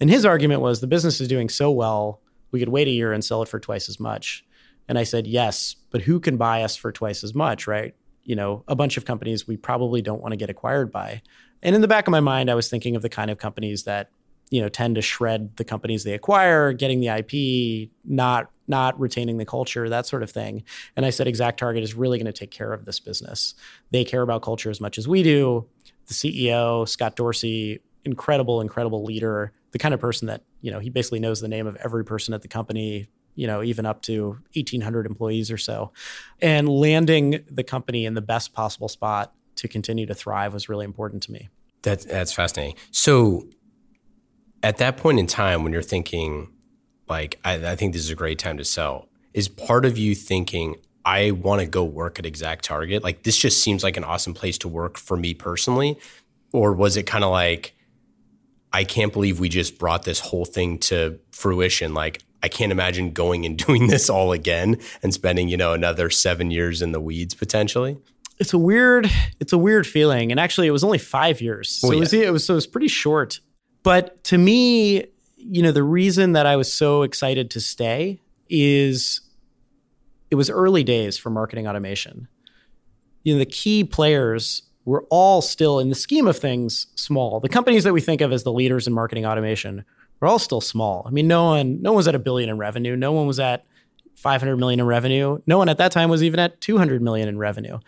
[0.00, 3.12] And his argument was the business is doing so well, we could wait a year
[3.12, 4.44] and sell it for twice as much.
[4.88, 7.94] And I said, yes, but who can buy us for twice as much, right?
[8.22, 11.22] You know, a bunch of companies we probably don't want to get acquired by.
[11.62, 13.84] And in the back of my mind, I was thinking of the kind of companies
[13.84, 14.10] that,
[14.50, 19.36] you know, tend to shred the companies they acquire, getting the IP, not not retaining
[19.36, 20.64] the culture, that sort of thing.
[20.96, 23.54] And I said, ExactTarget is really going to take care of this business.
[23.90, 25.66] They care about culture as much as we do.
[26.06, 30.90] The CEO, Scott Dorsey, incredible, incredible leader, the kind of person that, you know, he
[30.90, 34.38] basically knows the name of every person at the company, you know, even up to
[34.54, 35.92] 1,800 employees or so.
[36.40, 40.84] And landing the company in the best possible spot to continue to thrive was really
[40.84, 41.48] important to me.
[41.82, 42.76] That's that's fascinating.
[42.90, 43.46] So,
[44.64, 46.48] at that point in time, when you're thinking,
[47.06, 50.14] like, I, I think this is a great time to sell, is part of you
[50.14, 53.02] thinking, I want to go work at ExactTarget?
[53.02, 55.98] Like, this just seems like an awesome place to work for me personally,
[56.52, 57.76] or was it kind of like,
[58.72, 61.92] I can't believe we just brought this whole thing to fruition?
[61.92, 66.08] Like, I can't imagine going and doing this all again and spending, you know, another
[66.08, 67.98] seven years in the weeds potentially.
[68.38, 70.30] It's a weird, it's a weird feeling.
[70.30, 71.68] And actually it was only five years.
[71.68, 73.38] So Well, it was it was so it was pretty short.
[73.84, 78.18] But to me, you know, the reason that I was so excited to stay
[78.48, 79.20] is
[80.30, 82.26] it was early days for marketing automation.
[83.22, 87.40] You know, the key players were all still in the scheme of things small.
[87.40, 89.84] The companies that we think of as the leaders in marketing automation
[90.20, 91.04] were all still small.
[91.06, 92.96] I mean, no one no one was at a billion in revenue.
[92.96, 93.64] No one was at
[94.16, 95.38] 500 million in revenue.
[95.46, 97.78] No one at that time was even at 200 million in revenue.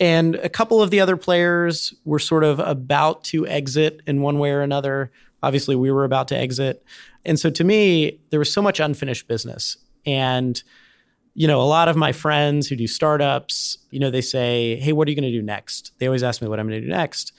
[0.00, 4.38] And a couple of the other players were sort of about to exit in one
[4.38, 5.12] way or another.
[5.44, 6.84] Obviously, we were about to exit.
[7.24, 9.76] And so to me, there was so much unfinished business.
[10.06, 10.62] And,
[11.34, 14.92] you know, a lot of my friends who do startups, you know, they say, hey,
[14.92, 15.92] what are you going to do next?
[15.98, 17.32] They always ask me what I'm going to do next,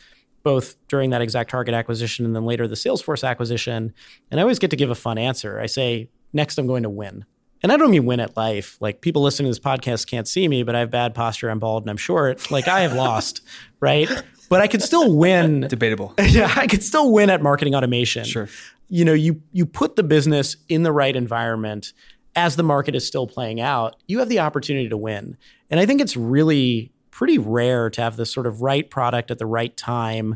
[0.43, 3.93] both during that ExactTarget acquisition and then later the Salesforce acquisition.
[4.29, 5.59] And I always get to give a fun answer.
[5.59, 7.25] I say, next, I'm going to win.
[7.63, 8.77] And I don't mean win at life.
[8.79, 11.49] Like people listening to this podcast can't see me, but I have bad posture.
[11.49, 12.51] I'm bald and I'm short.
[12.51, 13.41] Like I have lost,
[13.79, 14.07] right?
[14.49, 15.61] But I could still win.
[15.67, 16.13] debatable.
[16.19, 18.23] yeah, I could still win at marketing automation.
[18.23, 18.47] Sure.
[18.89, 21.93] You know, you you put the business in the right environment
[22.35, 25.37] as the market is still playing out, you have the opportunity to win.
[25.69, 29.39] And I think it's really pretty rare to have the sort of right product at
[29.39, 30.35] the right time,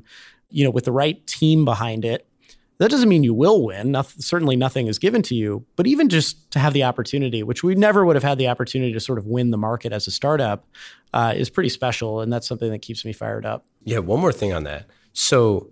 [0.49, 2.25] you know, with the right team behind it.
[2.79, 3.91] That doesn't mean you will win.
[3.91, 7.61] Noth- certainly nothing is given to you, but even just to have the opportunity, which
[7.61, 10.11] we never would have had the opportunity to sort of win the market as a
[10.11, 10.65] startup,
[11.13, 12.21] uh, is pretty special.
[12.21, 13.65] And that's something that keeps me fired up.
[13.83, 14.87] Yeah, one more thing on that.
[15.11, 15.69] So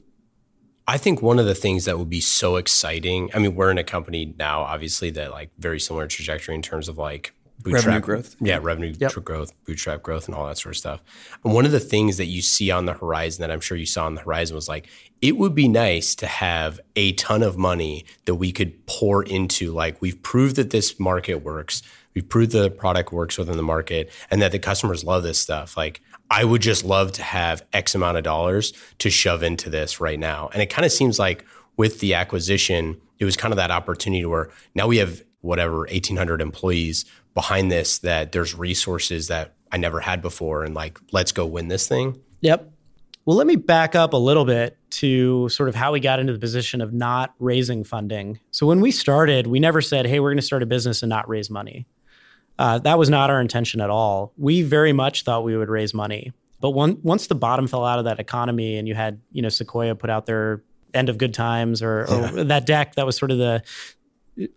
[0.86, 3.78] I think one of the things that would be so exciting, I mean, we're in
[3.78, 7.34] a company now, obviously, that like very similar trajectory in terms of like
[7.66, 8.36] Revenue growth.
[8.40, 9.14] Yeah, revenue Yep.
[9.24, 11.04] growth, bootstrap growth, and all that sort of stuff.
[11.44, 13.86] And one of the things that you see on the horizon that I'm sure you
[13.86, 14.88] saw on the horizon was like,
[15.22, 19.72] it would be nice to have a ton of money that we could pour into.
[19.72, 21.82] Like, we've proved that this market works.
[22.14, 25.78] We've proved the product works within the market and that the customers love this stuff.
[25.78, 30.00] Like, I would just love to have X amount of dollars to shove into this
[30.00, 30.50] right now.
[30.54, 31.46] And it kind of seems like
[31.78, 36.42] with the acquisition, it was kind of that opportunity where now we have whatever 1800
[36.42, 41.46] employees behind this that there's resources that I never had before and like let's go
[41.46, 42.20] win this thing.
[42.42, 42.72] Yep.
[43.28, 46.32] Well, let me back up a little bit to sort of how we got into
[46.32, 48.40] the position of not raising funding.
[48.52, 51.10] So when we started, we never said, "Hey, we're going to start a business and
[51.10, 51.86] not raise money."
[52.58, 54.32] Uh, that was not our intention at all.
[54.38, 58.00] We very much thought we would raise money, but one, once the bottom fell out
[58.00, 60.64] of that economy, and you had you know Sequoia put out their
[60.94, 63.62] End of Good Times or, or that deck that was sort of the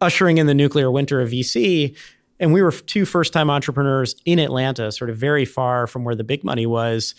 [0.00, 1.96] ushering in the nuclear winter of VC.
[2.38, 6.14] And we were two first time entrepreneurs in Atlanta, sort of very far from where
[6.14, 7.16] the big money was.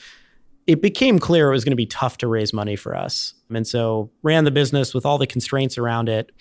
[0.67, 3.33] It became clear it was going to be tough to raise money for us.
[3.53, 6.31] And so ran the business with all the constraints around it.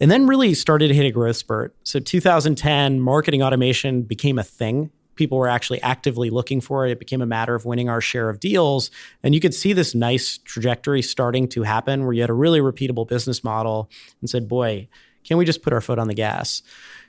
[0.00, 1.74] And then really started to hit a growth spurt.
[1.84, 6.92] So 2010, marketing automation became a thing people were actually actively looking for it.
[6.92, 8.90] It became a matter of winning our share of deals.
[9.22, 12.60] And you could see this nice trajectory starting to happen where you had a really
[12.60, 14.88] repeatable business model and said, boy,
[15.24, 16.62] can we just put our foot on the gas?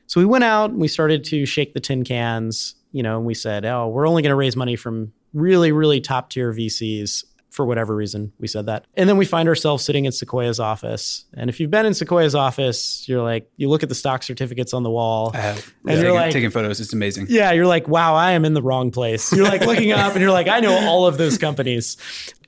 [0.07, 3.25] So we went out and we started to shake the tin cans, you know, and
[3.25, 7.23] we said, oh, we're only going to raise money from really, really top tier VCs
[7.49, 8.85] for whatever reason we said that.
[8.93, 11.25] And then we find ourselves sitting in Sequoia's office.
[11.33, 14.75] And if you've been in Sequoia's office, you're like, you look at the stock certificates
[14.75, 15.31] on the wall.
[15.33, 15.73] I have.
[15.87, 16.79] And yeah, you're like, taking photos.
[16.79, 17.27] It's amazing.
[17.29, 17.53] Yeah.
[17.53, 19.33] You're like, wow, I am in the wrong place.
[19.33, 21.97] You're like looking up and you're like, I know all of those companies.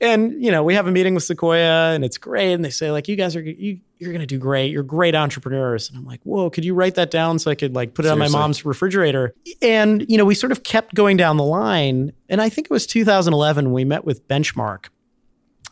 [0.00, 2.52] And, you know, we have a meeting with Sequoia and it's great.
[2.52, 4.72] And they say, like, you guys are, you, you're going to do great.
[4.72, 5.88] You're great entrepreneurs.
[5.88, 8.08] And I'm like, whoa, could you write that down so I could like put it
[8.08, 8.26] Seriously.
[8.26, 9.34] on my mom's refrigerator?
[9.60, 12.12] And, you know, we sort of kept going down the line.
[12.30, 14.86] And I think it was 2011 we met with Benchmark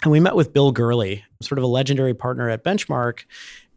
[0.03, 3.25] and we met with Bill Gurley, sort of a legendary partner at Benchmark.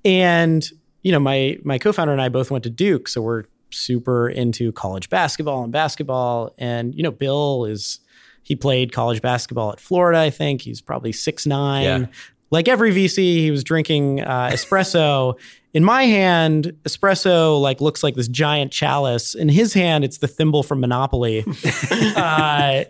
[0.03, 0.67] And,
[1.01, 4.71] you know, my my co-founder and I both went to Duke, so we're super into
[4.73, 6.53] college basketball and basketball.
[6.57, 7.99] And, you know, Bill is
[8.43, 10.61] he played college basketball at Florida, I think.
[10.61, 11.83] He's probably six nine.
[11.83, 12.05] Yeah.
[12.51, 15.39] Like every VC, he was drinking uh, espresso.
[15.73, 19.35] In my hand, espresso like looks like this giant chalice.
[19.35, 21.45] In his hand, it's the thimble from Monopoly.
[22.17, 22.83] uh,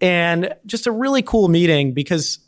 [0.00, 2.38] and just a really cool meeting because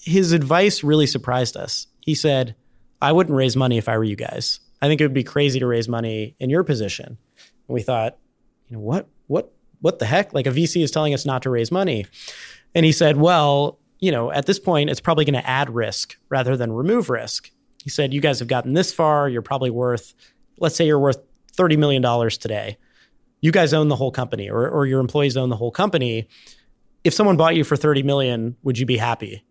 [0.00, 1.86] his advice really surprised us.
[2.00, 2.56] He said,
[3.00, 4.58] I wouldn't raise money if I were you guys.
[4.82, 7.06] I think it would be crazy to raise money in your position.
[7.06, 8.16] And we thought,
[8.68, 10.32] you know, what, what, what the heck?
[10.32, 12.06] Like a VC is telling us not to raise money.
[12.74, 16.16] And he said, well, you know, at this point, it's probably going to add risk
[16.28, 17.50] rather than remove risk.
[17.82, 19.28] He said, you guys have gotten this far.
[19.28, 20.14] You're probably worth,
[20.58, 21.18] let's say you're worth
[21.56, 22.76] $30 million today.
[23.40, 26.28] You guys own the whole company or, or your employees own the whole company.
[27.04, 29.44] If someone bought you for 30 million, would you be happy?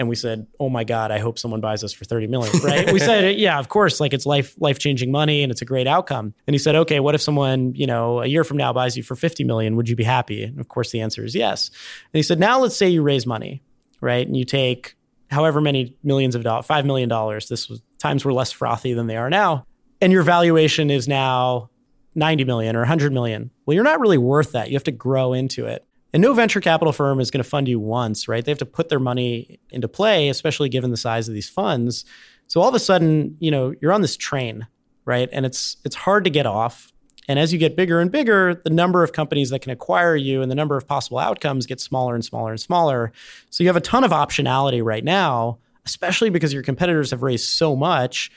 [0.00, 2.50] And we said, "Oh my God, I hope someone buys us for thirty million.
[2.64, 2.90] Right?
[2.90, 4.00] we said, "Yeah, of course.
[4.00, 7.00] Like it's life life changing money, and it's a great outcome." And he said, "Okay,
[7.00, 9.76] what if someone you know a year from now buys you for fifty million?
[9.76, 11.68] Would you be happy?" And of course, the answer is yes.
[11.68, 13.62] And he said, "Now let's say you raise money,
[14.00, 14.26] right?
[14.26, 14.96] And you take
[15.30, 17.48] however many millions of dollars, five million dollars.
[17.48, 19.66] This was times were less frothy than they are now,
[20.00, 21.68] and your valuation is now."
[22.16, 23.52] 90 million or 100 million.
[23.64, 24.68] Well, you're not really worth that.
[24.68, 25.86] You have to grow into it.
[26.12, 28.44] And no venture capital firm is going to fund you once, right?
[28.44, 32.04] They have to put their money into play, especially given the size of these funds.
[32.48, 34.66] So all of a sudden, you know, you're on this train,
[35.04, 35.28] right?
[35.32, 36.92] And it's it's hard to get off.
[37.28, 40.42] And as you get bigger and bigger, the number of companies that can acquire you
[40.42, 43.12] and the number of possible outcomes get smaller and smaller and smaller.
[43.50, 47.48] So you have a ton of optionality right now, especially because your competitors have raised
[47.48, 48.32] so much.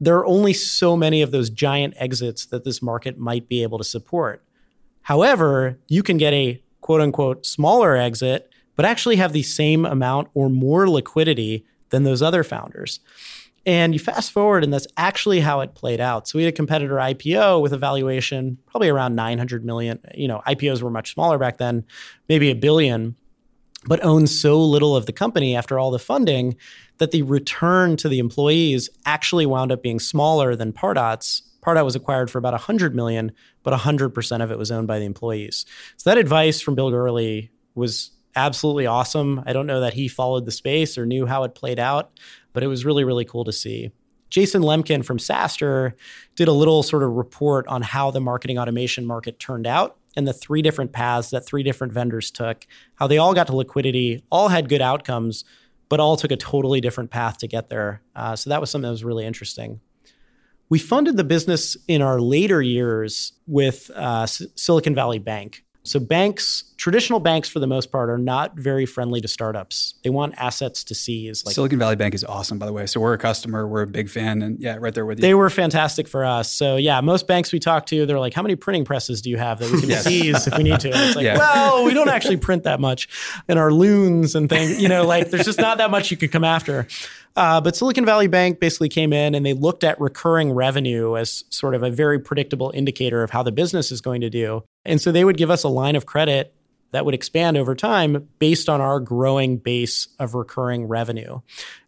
[0.00, 3.78] There are only so many of those giant exits that this market might be able
[3.78, 4.44] to support.
[5.02, 10.28] However, you can get a quote unquote smaller exit, but actually have the same amount
[10.34, 13.00] or more liquidity than those other founders.
[13.66, 16.26] And you fast forward, and that's actually how it played out.
[16.26, 19.98] So we had a competitor IPO with a valuation probably around 900 million.
[20.14, 21.84] You know, IPOs were much smaller back then,
[22.28, 23.16] maybe a billion,
[23.86, 26.56] but owned so little of the company after all the funding
[26.98, 31.96] that the return to the employees actually wound up being smaller than Pardot's Pardot was
[31.96, 33.32] acquired for about 100 million,
[33.62, 35.66] but 100% of it was owned by the employees.
[35.96, 39.42] So that advice from Bill Gurley was absolutely awesome.
[39.46, 42.18] I don't know that he followed the space or knew how it played out,
[42.52, 43.90] but it was really, really cool to see.
[44.30, 45.92] Jason Lemkin from SaaStr
[46.36, 50.26] did a little sort of report on how the marketing automation market turned out and
[50.26, 54.22] the three different paths that three different vendors took, how they all got to liquidity,
[54.30, 55.44] all had good outcomes,
[55.88, 58.02] but all took a totally different path to get there.
[58.14, 59.80] Uh, so that was something that was really interesting.
[60.70, 65.64] We funded the business in our later years with uh, Silicon Valley Bank.
[65.82, 69.94] So, banks, traditional banks for the most part, are not very friendly to startups.
[70.04, 71.44] They want assets to seize.
[71.46, 72.86] Like, Silicon Valley Bank is awesome, by the way.
[72.86, 75.22] So, we're a customer, we're a big fan, and yeah, right there with you.
[75.22, 76.52] They were fantastic for us.
[76.52, 79.38] So, yeah, most banks we talk to, they're like, How many printing presses do you
[79.38, 80.04] have that we can yes.
[80.04, 80.90] seize if we need to?
[80.90, 81.38] And it's like, yeah.
[81.38, 83.08] Well, we don't actually print that much.
[83.48, 86.30] And our loons and things, you know, like there's just not that much you could
[86.30, 86.86] come after.
[87.36, 91.44] Uh, but Silicon Valley Bank basically came in and they looked at recurring revenue as
[91.48, 94.64] sort of a very predictable indicator of how the business is going to do.
[94.84, 96.54] And so they would give us a line of credit
[96.92, 101.40] that would expand over time based on our growing base of recurring revenue.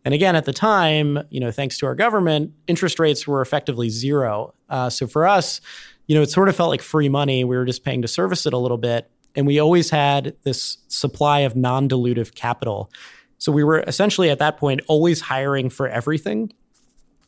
[0.05, 3.89] And again, at the time, you know, thanks to our government, interest rates were effectively
[3.89, 4.55] zero.
[4.69, 5.61] Uh, so for us,
[6.07, 7.45] you know, it sort of felt like free money.
[7.45, 9.11] We were just paying to service it a little bit.
[9.35, 12.91] And we always had this supply of non dilutive capital.
[13.39, 16.53] So we were essentially at that point always hiring for everything.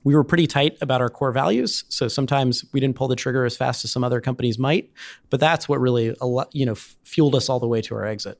[0.04, 3.44] We were pretty tight about our core values, so sometimes we didn't pull the trigger
[3.44, 4.90] as fast as some other companies might.
[5.30, 6.14] But that's what really,
[6.52, 8.38] you know, fueled us all the way to our exit.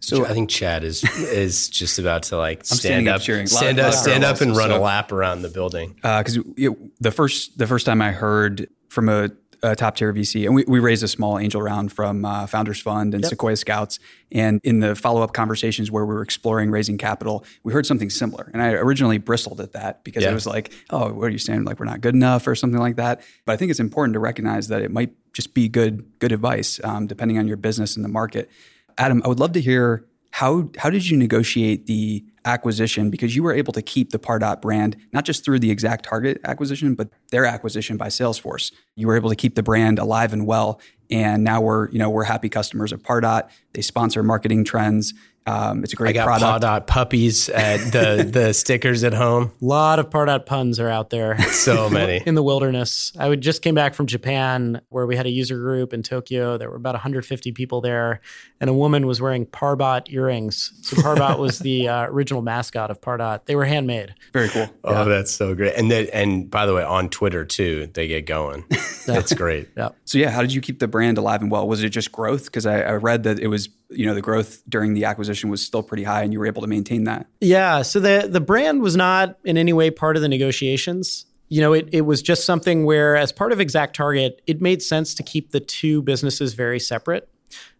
[0.00, 3.46] So I think Chad is is just about to like stand up, cheering.
[3.46, 5.94] stand up, stand up, and run so, a lap around the building.
[5.94, 6.70] Because uh,
[7.00, 9.30] the first the first time I heard from a,
[9.62, 12.80] a top tier VC, and we, we raised a small angel round from uh, Founders
[12.80, 13.30] Fund and yep.
[13.30, 13.98] Sequoia Scouts,
[14.30, 18.10] and in the follow up conversations where we were exploring raising capital, we heard something
[18.10, 20.30] similar, and I originally bristled at that because yeah.
[20.30, 21.64] it was like, oh, what are you saying?
[21.64, 23.22] Like we're not good enough or something like that.
[23.44, 26.80] But I think it's important to recognize that it might just be good good advice
[26.84, 28.50] um, depending on your business and the market.
[28.96, 33.42] Adam, I would love to hear how how did you negotiate the acquisition because you
[33.42, 37.44] were able to keep the Pardot brand not just through the ExactTarget acquisition, but their
[37.44, 38.72] acquisition by Salesforce.
[38.96, 40.80] You were able to keep the brand alive and well,
[41.10, 43.48] and now we're you know we're happy customers of Pardot.
[43.74, 45.14] They sponsor marketing trends.
[45.48, 46.62] Um, it's a great I got product.
[46.62, 49.52] Pardot puppies at the the stickers at home.
[49.62, 51.40] A lot of Pardot puns are out there.
[51.40, 53.12] So many in the wilderness.
[53.18, 56.58] I would just came back from Japan where we had a user group in Tokyo.
[56.58, 58.20] There were about 150 people there,
[58.60, 60.72] and a woman was wearing Parbot earrings.
[60.82, 63.44] So Parbot was the uh, original mascot of Pardot.
[63.46, 64.14] They were handmade.
[64.32, 64.68] Very cool.
[64.84, 65.04] Oh, yeah.
[65.04, 65.74] that's so great.
[65.76, 68.64] And then, and by the way, on Twitter too, they get going.
[69.06, 69.70] That's great.
[69.76, 69.90] Yeah.
[70.04, 71.66] So yeah, how did you keep the brand alive and well?
[71.66, 72.44] Was it just growth?
[72.44, 75.64] Because I, I read that it was you know the growth during the acquisition was
[75.64, 78.82] still pretty high and you were able to maintain that yeah so the the brand
[78.82, 82.44] was not in any way part of the negotiations you know it, it was just
[82.44, 86.78] something where as part of ExactTarget, it made sense to keep the two businesses very
[86.78, 87.28] separate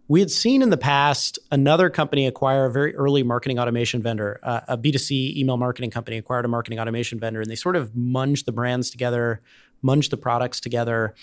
[0.08, 4.40] we had seen in the past another company acquire a very early marketing automation vendor
[4.42, 7.92] uh, a b2c email marketing company acquired a marketing automation vendor and they sort of
[7.92, 9.40] munged the brands together
[9.84, 11.14] munged the products together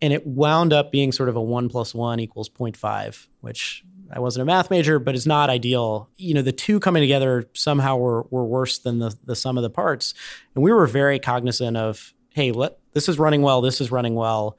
[0.00, 4.20] and it wound up being sort of a one plus one equals 0.5 which I
[4.20, 6.10] wasn't a math major, but it's not ideal.
[6.16, 9.62] You know, the two coming together somehow were were worse than the the sum of
[9.62, 10.12] the parts.
[10.54, 14.14] And we were very cognizant of, hey, let, this is running well, this is running
[14.14, 14.58] well.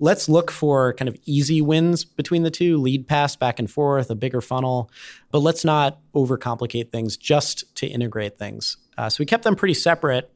[0.00, 4.10] Let's look for kind of easy wins between the two, lead pass back and forth,
[4.10, 4.90] a bigger funnel,
[5.30, 8.78] but let's not overcomplicate things just to integrate things.
[8.96, 10.32] Uh, so we kept them pretty separate.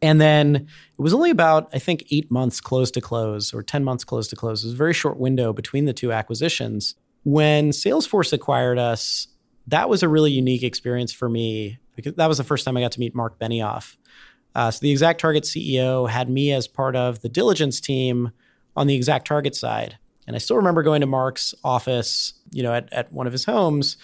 [0.00, 3.82] And then it was only about, I think, eight months close to close or 10
[3.82, 4.62] months close to close.
[4.62, 6.94] It was a very short window between the two acquisitions.
[7.24, 9.26] When Salesforce acquired us,
[9.66, 12.80] that was a really unique experience for me because that was the first time I
[12.80, 13.96] got to meet Mark Benioff.
[14.54, 18.30] Uh, so the ExactTarget CEO had me as part of the diligence team
[18.78, 19.98] on the ExactTarget side.
[20.26, 23.44] And I still remember going to Mark's office, you know, at, at one of his
[23.44, 23.96] homes,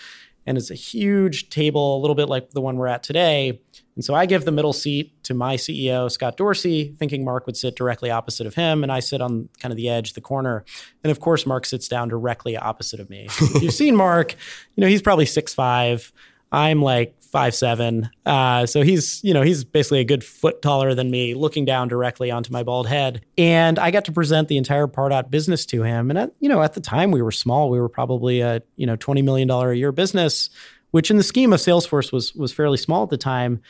[0.47, 3.61] and it's a huge table, a little bit like the one we're at today.
[3.95, 7.57] And so I give the middle seat to my CEO, Scott Dorsey, thinking Mark would
[7.57, 8.83] sit directly opposite of him.
[8.83, 10.64] And I sit on kind of the edge, the corner.
[11.03, 13.27] And of course, Mark sits down directly opposite of me.
[13.41, 14.35] if you've seen Mark,
[14.75, 16.12] you know, he's probably six five.
[16.55, 18.11] I'm like five seven.
[18.25, 21.89] Uh, so he's, you know, he's basically a good foot taller than me, looking down
[21.89, 23.25] directly onto my bald head.
[23.37, 26.11] And I got to present the entire Pardot business to him.
[26.11, 27.71] And at, you know, at the time we were small.
[27.71, 30.51] We were probably a, you know, $20 million a year business
[30.95, 33.61] which in the scheme of Salesforce was was fairly small at the time.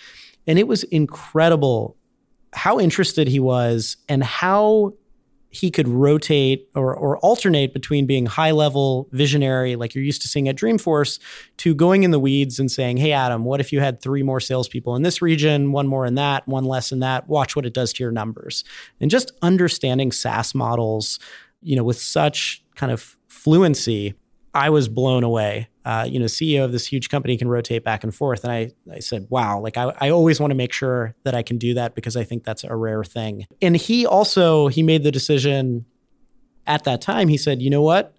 [0.47, 1.97] And it was incredible
[2.53, 4.93] how interested he was and how
[5.55, 10.28] he could rotate or, or alternate between being high level visionary, like you're used to
[10.28, 11.20] seeing at Dreamforce,
[11.59, 14.40] to going in the weeds and saying, Hey, Adam, what if you had three more
[14.40, 17.28] salespeople in this region, one more in that, one less in that?
[17.28, 18.64] Watch what it does to your numbers.
[19.00, 21.20] And just understanding SaaS models,
[21.62, 24.14] you know, with such kind of fluency,
[24.55, 28.05] I was blown away uh, you know, CEO of this huge company can rotate back
[28.05, 28.45] and forth.
[28.45, 31.43] And I, I said, wow, like I, I always want to make sure that I
[31.43, 33.47] can do that because I think that's a rare thing.
[33.61, 35.85] And he also, he made the decision
[36.66, 37.28] at that time.
[37.28, 38.14] He said, you know what?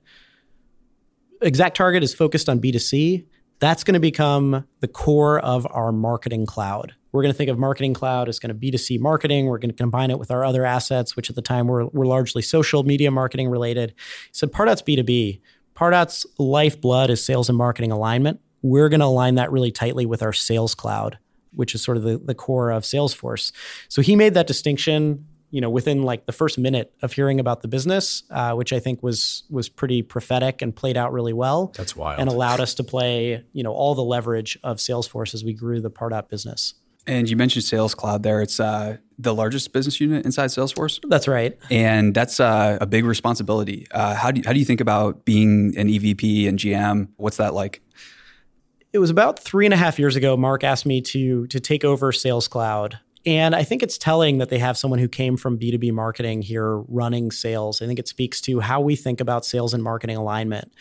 [1.41, 3.26] ExactTarget is focused on B2C.
[3.59, 6.93] That's going to become the core of our marketing cloud.
[7.11, 9.45] We're going to think of marketing cloud as kind of B2C marketing.
[9.45, 12.05] We're going to combine it with our other assets, which at the time were, were
[12.05, 13.91] largely social media marketing related.
[14.28, 15.39] He said, Pardot's B2B.
[15.76, 18.39] Pardot's lifeblood is sales and marketing alignment.
[18.61, 21.19] We're going to align that really tightly with our sales cloud,
[21.53, 23.51] which is sort of the, the core of Salesforce.
[23.89, 27.61] So he made that distinction, you know, within like the first minute of hearing about
[27.61, 31.73] the business, uh, which I think was was pretty prophetic and played out really well.
[31.76, 35.43] That's wild, and allowed us to play, you know, all the leverage of Salesforce as
[35.43, 36.73] we grew the Pardot business.
[37.07, 38.41] And you mentioned Sales Cloud there.
[38.41, 40.99] It's uh, the largest business unit inside Salesforce.
[41.07, 41.57] That's right.
[41.69, 43.87] And that's uh, a big responsibility.
[43.91, 47.09] Uh, how, do you, how do you think about being an EVP and GM?
[47.17, 47.81] What's that like?
[48.91, 50.37] It was about three and a half years ago.
[50.37, 52.99] Mark asked me to to take over Sales Cloud.
[53.25, 56.77] And I think it's telling that they have someone who came from B2B marketing here
[56.77, 57.81] running sales.
[57.81, 60.71] I think it speaks to how we think about sales and marketing alignment.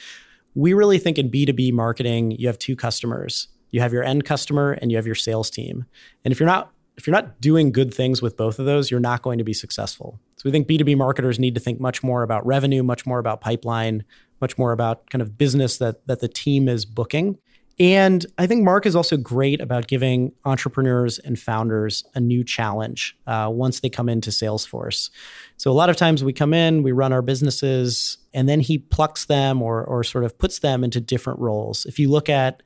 [0.54, 4.78] We really think in B2B marketing, you have two customers you have your end customer,
[4.80, 5.84] and you have your sales team.
[6.24, 9.00] And if you're not if you're not doing good things with both of those, you're
[9.00, 10.20] not going to be successful.
[10.36, 13.40] So we think B2B marketers need to think much more about revenue, much more about
[13.40, 14.04] pipeline,
[14.40, 17.36] much more about kind of business that that the team is booking.
[17.80, 23.16] And I think Mark is also great about giving entrepreneurs and founders a new challenge
[23.26, 25.10] uh, once they come into Salesforce.
[25.56, 28.78] So a lot of times we come in, we run our businesses, and then he
[28.78, 31.84] plucks them or, or sort of puts them into different roles.
[31.84, 32.62] If you look at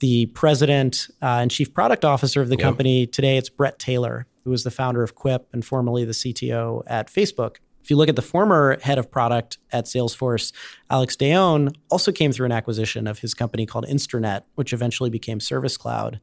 [0.00, 2.62] the president uh, and chief product officer of the yep.
[2.62, 6.82] company today, it's Bret Taylor, who was the founder of Quip and formerly the CTO
[6.86, 7.56] at Facebook.
[7.82, 10.52] If you look at the former head of product at Salesforce,
[10.90, 15.40] Alex Dayon also came through an acquisition of his company called Instranet, which eventually became
[15.40, 16.20] Service Cloud.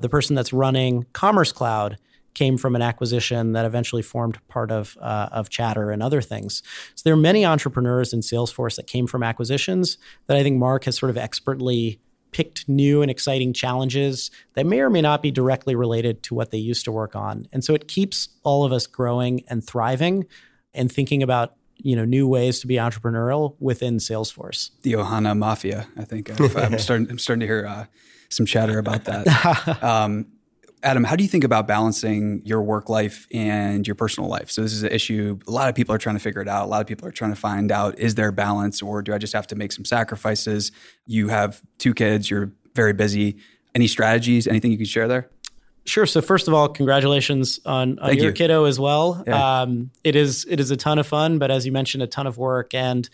[0.00, 1.98] The person that's running Commerce Cloud
[2.34, 6.62] came from an acquisition that eventually formed part of uh, of Chatter and other things.
[6.94, 10.84] So there are many entrepreneurs in Salesforce that came from acquisitions that I think Mark
[10.84, 12.00] has sort of expertly
[12.34, 16.50] picked new and exciting challenges that may or may not be directly related to what
[16.50, 17.46] they used to work on.
[17.52, 20.26] And so it keeps all of us growing and thriving
[20.74, 24.70] and thinking about you know new ways to be entrepreneurial within Salesforce.
[24.82, 26.28] The Ohana Mafia, I think.
[26.28, 27.08] I'm starting.
[27.10, 27.86] I'm starting to hear uh,
[28.28, 29.82] some chatter about that.
[29.82, 30.26] Um,
[30.84, 34.50] Adam, how do you think about balancing your work life and your personal life?
[34.50, 35.38] So this is an issue.
[35.48, 36.66] A lot of people are trying to figure it out.
[36.66, 39.18] A lot of people are trying to find out: is there balance, or do I
[39.18, 40.72] just have to make some sacrifices?
[41.06, 42.30] You have two kids.
[42.30, 43.38] You're very busy.
[43.74, 44.46] Any strategies?
[44.46, 45.30] Anything you can share there?
[45.86, 46.06] Sure.
[46.06, 48.32] So first of all, congratulations on, on your you.
[48.32, 49.22] kiddo as well.
[49.26, 49.62] Yeah.
[49.62, 52.26] Um, it is it is a ton of fun, but as you mentioned, a ton
[52.26, 52.74] of work.
[52.74, 53.08] And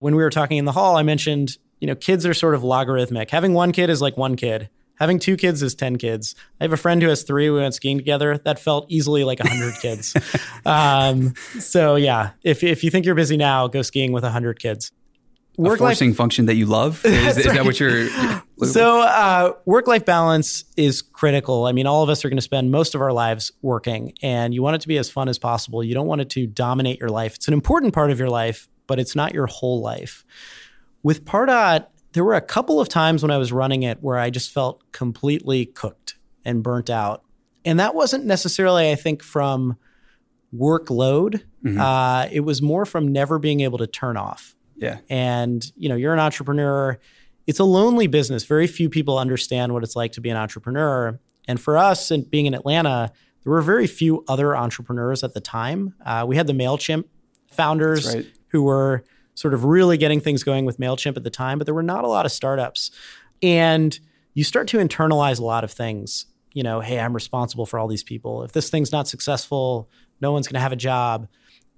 [0.00, 2.62] when we were talking in the hall, I mentioned you know kids are sort of
[2.62, 3.30] logarithmic.
[3.30, 4.68] Having one kid is like one kid.
[5.00, 6.36] Having two kids is ten kids.
[6.60, 7.50] I have a friend who has three.
[7.50, 8.38] We went skiing together.
[8.38, 10.14] That felt easily like hundred kids.
[10.64, 14.92] Um, so yeah, if if you think you're busy now, go skiing with hundred kids
[15.60, 17.04] work forcing life, function that you love?
[17.04, 17.56] Is, is right.
[17.56, 18.08] that what you're?
[18.62, 21.66] so uh, work life balance is critical.
[21.66, 24.54] I mean, all of us are going to spend most of our lives working, and
[24.54, 25.84] you want it to be as fun as possible.
[25.84, 27.36] You don't want it to dominate your life.
[27.36, 30.24] It's an important part of your life, but it's not your whole life.
[31.02, 34.30] With Pardot, there were a couple of times when I was running it where I
[34.30, 37.22] just felt completely cooked and burnt out,
[37.64, 39.76] and that wasn't necessarily, I think, from
[40.54, 41.42] workload.
[41.64, 41.80] Mm-hmm.
[41.80, 44.54] Uh, it was more from never being able to turn off.
[44.76, 44.98] Yeah.
[45.08, 46.98] And, you know, you're an entrepreneur.
[47.46, 48.44] It's a lonely business.
[48.44, 51.20] Very few people understand what it's like to be an entrepreneur.
[51.46, 53.12] And for us, and being in Atlanta,
[53.44, 55.94] there were very few other entrepreneurs at the time.
[56.04, 57.04] Uh, we had the MailChimp
[57.52, 58.26] founders right.
[58.48, 59.04] who were
[59.40, 62.04] sort of really getting things going with MailChimp at the time, but there were not
[62.04, 62.90] a lot of startups.
[63.40, 63.98] And
[64.34, 66.26] you start to internalize a lot of things.
[66.52, 68.42] You know, hey, I'm responsible for all these people.
[68.42, 69.88] If this thing's not successful,
[70.20, 71.26] no one's going to have a job.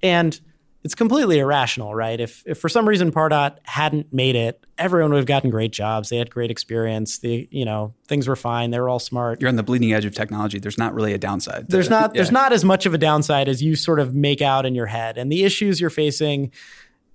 [0.03, 0.41] And
[0.83, 2.19] it's completely irrational, right?
[2.19, 6.09] If, if for some reason Pardot hadn't made it, everyone would have gotten great jobs.
[6.09, 7.19] They had great experience.
[7.19, 8.73] The you know things were fine.
[8.73, 9.41] They were all smart.
[9.41, 10.59] You're on the bleeding edge of technology.
[10.59, 11.67] There's not really a downside.
[11.69, 12.13] There's not.
[12.13, 12.19] Yeah.
[12.19, 14.87] There's not as much of a downside as you sort of make out in your
[14.87, 15.19] head.
[15.19, 16.51] And the issues you're facing,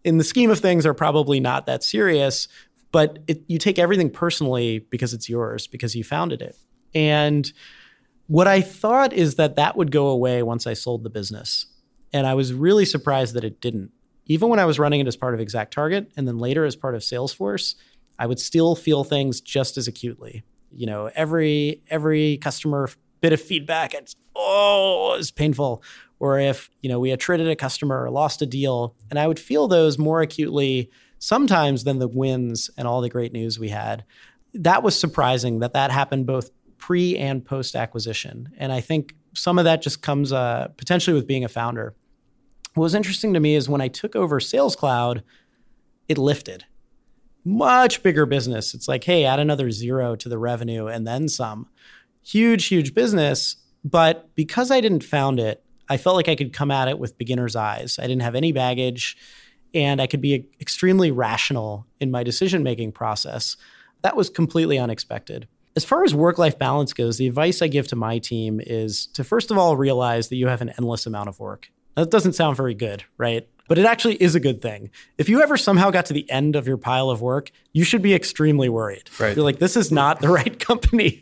[0.08, 2.47] in the scheme of things, are probably not that serious.
[2.93, 6.55] But it, you take everything personally because it's yours because you founded it.
[6.95, 7.51] And
[8.28, 11.66] what I thought is that that would go away once I sold the business
[12.14, 13.91] and I was really surprised that it didn't.
[14.26, 16.95] Even when I was running it as part of ExactTarget and then later as part
[16.95, 17.76] of Salesforce,
[18.18, 20.43] I would still feel things just as acutely.
[20.72, 22.89] You know, every every customer
[23.20, 25.84] bit of feedback, it's oh, it's painful.
[26.20, 29.39] Or if, you know, we attrited a customer or lost a deal, and I would
[29.39, 30.89] feel those more acutely
[31.20, 34.03] sometimes than the wins and all the great news we had.
[34.53, 38.49] That was surprising that that happened both pre and post acquisition.
[38.57, 41.95] And I think some of that just comes uh, potentially with being a founder.
[42.74, 45.24] What was interesting to me is when I took over Sales Cloud,
[46.07, 46.65] it lifted.
[47.43, 48.74] Much bigger business.
[48.74, 51.68] It's like, hey, add another zero to the revenue and then some.
[52.24, 53.57] Huge, huge business.
[53.84, 57.18] But because I didn't found it, I felt like I could come at it with
[57.18, 57.98] beginner's eyes.
[58.00, 59.18] I didn't have any baggage
[59.74, 63.58] and I could be extremely rational in my decision making process.
[64.02, 65.48] That was completely unexpected.
[65.76, 69.08] As far as work life balance goes, the advice I give to my team is
[69.08, 71.70] to first of all realize that you have an endless amount of work.
[71.96, 73.48] That doesn't sound very good, right?
[73.68, 74.89] But it actually is a good thing.
[75.18, 78.01] If you ever somehow got to the end of your pile of work, you should
[78.01, 79.09] be extremely worried.
[79.20, 79.36] Right.
[79.36, 81.22] You're like, this is not the right company.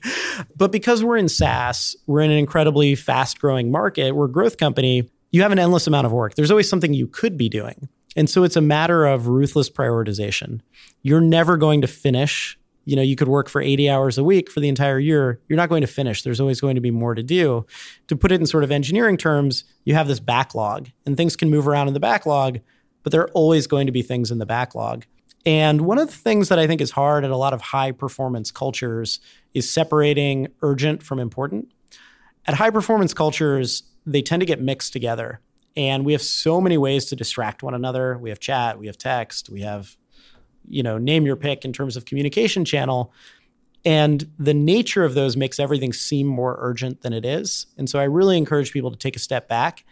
[0.55, 4.57] But because we're in SaaS, we're in an incredibly fast growing market, we're a growth
[4.57, 6.35] company, you have an endless amount of work.
[6.35, 7.89] There's always something you could be doing.
[8.15, 10.61] And so it's a matter of ruthless prioritization.
[11.01, 14.49] You're never going to finish you know you could work for 80 hours a week
[14.49, 17.15] for the entire year you're not going to finish there's always going to be more
[17.15, 17.65] to do
[18.07, 21.49] to put it in sort of engineering terms you have this backlog and things can
[21.49, 22.59] move around in the backlog
[23.03, 25.05] but there are always going to be things in the backlog
[25.45, 27.91] And one of the things that I think is hard at a lot of high
[27.91, 29.19] performance cultures
[29.53, 31.71] is separating urgent from important.
[32.47, 35.39] At high performance cultures, they tend to get mixed together.
[35.77, 38.17] And we have so many ways to distract one another.
[38.17, 39.95] We have chat, we have text, we have,
[40.68, 43.13] you know, name your pick in terms of communication channel.
[43.84, 47.68] And the nature of those makes everything seem more urgent than it is.
[47.78, 49.86] And so I really encourage people to take a step back.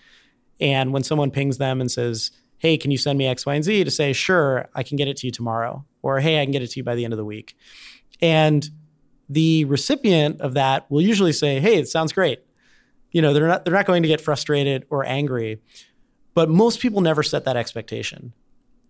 [0.59, 3.63] And when someone pings them and says, hey, can you send me X, Y, and
[3.63, 3.84] Z?
[3.84, 5.86] To say, sure, I can get it to you tomorrow.
[6.01, 7.55] Or, hey, I can get it to you by the end of the week.
[8.21, 8.69] And
[9.30, 12.39] the recipient of that will usually say, hey, it sounds great.
[13.11, 15.61] You know, they're not, they're not going to get frustrated or angry.
[16.34, 18.34] But most people never set that expectation.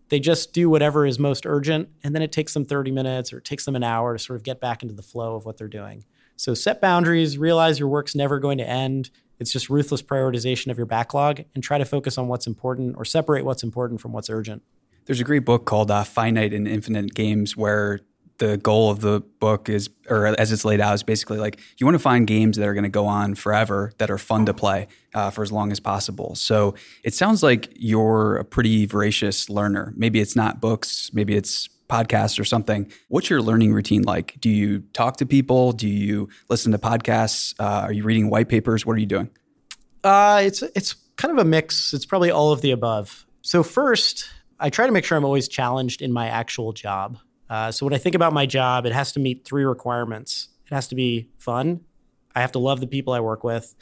[0.09, 3.37] They just do whatever is most urgent, and then it takes them 30 minutes or
[3.37, 5.57] it takes them an hour to sort of get back into the flow of what
[5.57, 6.03] they're doing.
[6.35, 9.09] So set boundaries, realize your work's never going to end.
[9.39, 13.05] It's just ruthless prioritization of your backlog and try to focus on what's important or
[13.05, 14.63] separate what's important from what's urgent.
[15.05, 17.99] There's a great book called uh, Finite and Infinite Games where
[18.37, 21.85] the goal of the book is, or as it's laid out, is basically like you
[21.85, 24.53] want to find games that are going to go on forever, that are fun to
[24.53, 26.35] play uh, for as long as possible.
[26.35, 29.93] So it sounds like you're a pretty voracious learner.
[29.95, 32.91] Maybe it's not books, maybe it's podcasts or something.
[33.09, 34.39] What's your learning routine like?
[34.39, 35.73] Do you talk to people?
[35.73, 37.53] Do you listen to podcasts?
[37.59, 38.85] Uh, are you reading white papers?
[38.85, 39.29] What are you doing?
[40.03, 41.93] Uh, it's it's kind of a mix.
[41.93, 43.25] It's probably all of the above.
[43.41, 44.29] So first,
[44.59, 47.17] I try to make sure I'm always challenged in my actual job.
[47.53, 50.49] Uh, so when I think about my job, it has to meet three requirements.
[50.65, 51.81] It has to be fun.
[52.33, 53.75] I have to love the people I work with,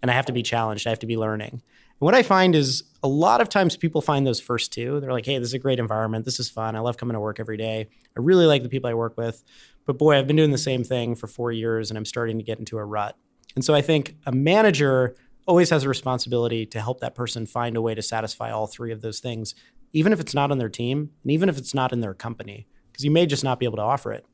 [0.00, 0.86] and I have to be challenged.
[0.86, 1.50] I have to be learning.
[1.50, 1.60] And
[1.98, 4.98] what I find is a lot of times people find those first two.
[5.00, 6.24] They're like, hey, this is a great environment.
[6.24, 6.74] This is fun.
[6.74, 7.88] I love coming to work every day.
[8.16, 9.44] I really like the people I work with.
[9.84, 12.44] But boy, I've been doing the same thing for four years and I'm starting to
[12.44, 13.14] get into a rut.
[13.54, 15.16] And so I think a manager
[15.46, 18.90] always has a responsibility to help that person find a way to satisfy all three
[18.90, 19.54] of those things,
[19.92, 22.66] even if it's not on their team and even if it's not in their company,
[22.98, 24.26] because you may just not be able to offer it.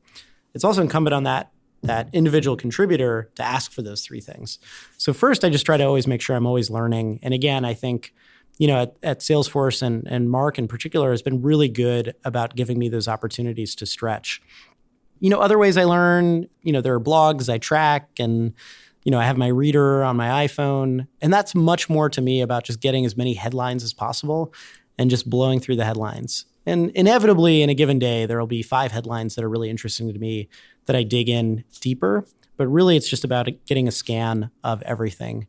[0.55, 1.51] It's also incumbent on that
[1.83, 4.57] that individual contributor to ask for those three things.
[4.97, 7.19] So first, I just try to always make sure I'm always learning.
[7.21, 8.11] And again, I think
[8.57, 12.55] you know at, at Salesforce and and Mark in particular has been really good about
[12.55, 14.41] giving me those opportunities to stretch.
[15.19, 16.47] You know, other ways I learn.
[16.63, 18.53] You know, there are blogs I track and
[19.03, 22.41] you know, I have my reader on my iPhone, and that's much more to me
[22.41, 24.51] about just getting as many headlines as possible
[24.97, 26.45] and just blowing through the headlines.
[26.65, 30.11] And inevitably, in a given day, there will be five headlines that are really interesting
[30.11, 30.49] to me
[30.85, 32.25] that I dig in deeper.
[32.57, 35.47] But really, it's just about getting a scan of everything.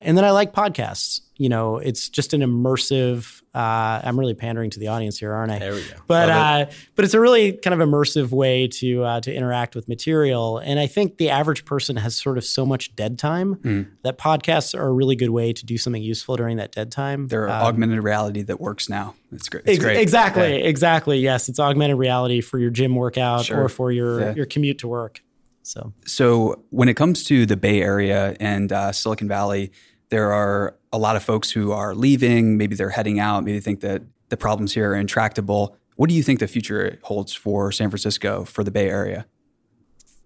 [0.00, 1.22] And then I like podcasts.
[1.38, 3.42] You know, it's just an immersive.
[3.54, 5.58] Uh, I'm really pandering to the audience here, aren't I?
[5.58, 5.96] There we go.
[6.06, 9.86] But uh, but it's a really kind of immersive way to uh, to interact with
[9.86, 10.58] material.
[10.58, 13.90] And I think the average person has sort of so much dead time mm.
[14.02, 17.28] that podcasts are a really good way to do something useful during that dead time.
[17.28, 19.14] They're um, augmented reality that works now.
[19.30, 19.64] It's great.
[19.66, 19.98] It's ex- great.
[19.98, 20.58] Exactly.
[20.58, 20.68] Yeah.
[20.68, 21.18] Exactly.
[21.18, 23.64] Yes, it's augmented reality for your gym workout sure.
[23.64, 24.34] or for your yeah.
[24.34, 25.22] your commute to work.
[25.66, 29.72] So, so when it comes to the Bay Area and uh, Silicon Valley,
[30.10, 32.56] there are a lot of folks who are leaving.
[32.56, 33.42] Maybe they're heading out.
[33.42, 35.76] Maybe they think that the problems here are intractable.
[35.96, 39.26] What do you think the future holds for San Francisco, for the Bay Area?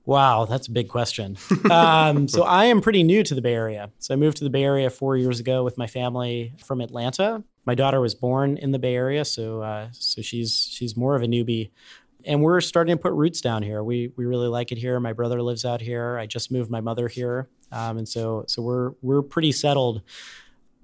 [0.04, 1.38] Wow, that's a big question.
[1.70, 3.90] Um, so I am pretty new to the Bay Area.
[3.98, 7.44] So I moved to the Bay Area four years ago with my family from Atlanta.
[7.64, 11.22] My daughter was born in the Bay Area, so uh, so she's she's more of
[11.22, 11.70] a newbie
[12.24, 13.82] and we're starting to put roots down here.
[13.82, 14.98] We we really like it here.
[15.00, 16.18] My brother lives out here.
[16.18, 20.02] I just moved my mother here, um, and so so we're we're pretty settled.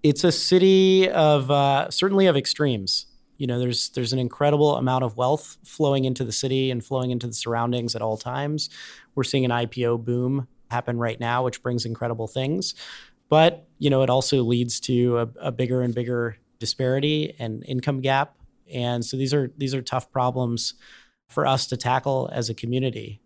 [0.03, 3.07] It's a city of uh, certainly of extremes.
[3.39, 7.11] You know, there's there's an incredible amount of wealth flowing into the city and flowing
[7.11, 8.70] into the surroundings at all times.
[9.14, 12.74] We're seeing an IPO boom happen right now, which brings incredible things.
[13.28, 18.01] But you know, it also leads to a, a bigger and bigger disparity and income
[18.01, 18.37] gap.
[18.72, 20.74] And so these are these are tough problems
[21.29, 23.20] for us to tackle as a community.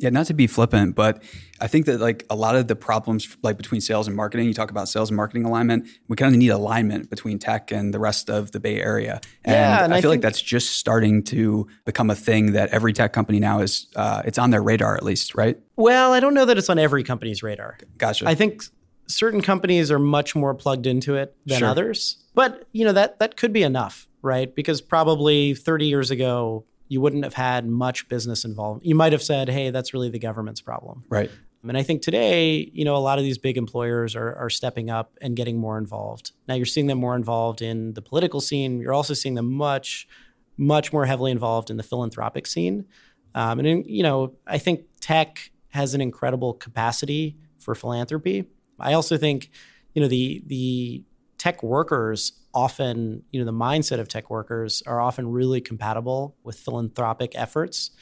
[0.00, 1.22] Yeah, not to be flippant, but
[1.60, 4.54] I think that like a lot of the problems like between sales and marketing, you
[4.54, 5.88] talk about sales and marketing alignment.
[6.08, 9.20] We kind of need alignment between tech and the rest of the Bay Area.
[9.44, 12.70] And, yeah, and I, I, feel like that's just starting to become a thing that
[12.70, 15.58] every tech company now is uh, it's on their radar at least, right?
[15.76, 17.76] Well, I don't know that it's on every company's radar.
[17.98, 18.26] Gotcha.
[18.26, 18.62] I think
[19.06, 21.68] certain companies are much more plugged into it than sure.
[21.68, 22.16] others.
[22.34, 24.54] But, you know, that that could be enough, right?
[24.54, 28.84] Because probably 30 years ago, you wouldn't have had much business involvement.
[28.84, 31.04] You might have said, hey, that's really the government's problem.
[31.08, 31.30] Right.
[31.62, 34.90] And I think today, you know, a lot of these big employers are, are stepping
[34.90, 36.32] up and getting more involved.
[36.48, 38.80] Now you're seeing them more involved in the political scene.
[38.80, 40.08] You're also seeing them much,
[40.56, 42.86] much more heavily involved in the philanthropic scene.
[43.34, 48.46] Um, and, in, you know, I think tech has an incredible capacity for philanthropy.
[48.80, 49.50] I also think,
[49.94, 51.04] you know, the the
[51.40, 56.58] tech workers often, you know, the mindset of tech workers are often really compatible with
[56.58, 57.92] philanthropic efforts.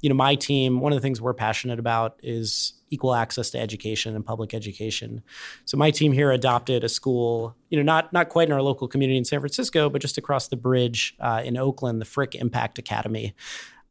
[0.00, 3.60] You know, my team, one of the things we're passionate about is equal access to
[3.60, 5.22] education and public education.
[5.66, 8.88] So my team here adopted a school, you know, not not quite in our local
[8.88, 12.78] community in San Francisco, but just across the bridge uh, in Oakland, the Frick Impact
[12.78, 13.34] Academy.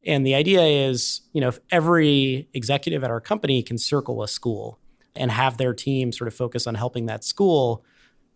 [0.08, 4.28] And the idea is, you know, if every executive at our company can circle a
[4.28, 4.80] school
[5.16, 7.86] and have their team sort of focus on helping that school,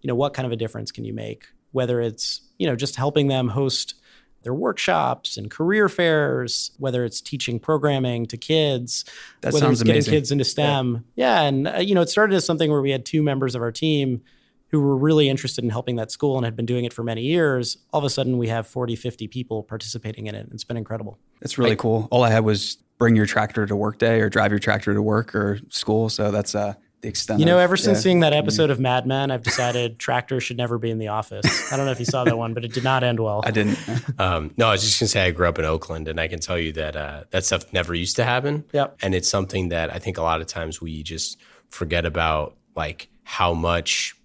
[0.01, 1.45] you know, what kind of a difference can you make?
[1.71, 3.95] Whether it's, you know, just helping them host
[4.43, 9.05] their workshops and career fairs, whether it's teaching programming to kids,
[9.41, 10.13] That whether sounds it's getting amazing.
[10.13, 11.05] kids into STEM.
[11.15, 13.61] Yeah, and uh, you know, it started as something where we had two members of
[13.61, 14.21] our team
[14.69, 17.21] who were really interested in helping that school and had been doing it for many
[17.21, 17.77] years.
[17.91, 20.47] All of a sudden, we have 40, 50 people participating in it.
[20.53, 21.19] It's been incredible.
[21.41, 22.07] That's really cool.
[22.09, 25.01] All I had was bring your tractor to work day or drive your tractor to
[25.01, 26.07] work or school.
[26.07, 27.39] So that's uh, the extent.
[27.39, 28.01] You know, of- ever since yeah.
[28.03, 31.71] seeing that episode of Mad Men, I've decided tractors should never be in the office.
[31.71, 33.41] I don't know if you saw that one, but it did not end well.
[33.43, 33.77] I didn't.
[34.19, 36.39] Um, no, I was just gonna say I grew up in Oakland, and I can
[36.39, 38.65] tell you that uh, that stuff never used to happen.
[38.71, 38.97] Yep.
[39.01, 41.39] And it's something that I think a lot of times we just
[41.69, 44.15] forget about, like how much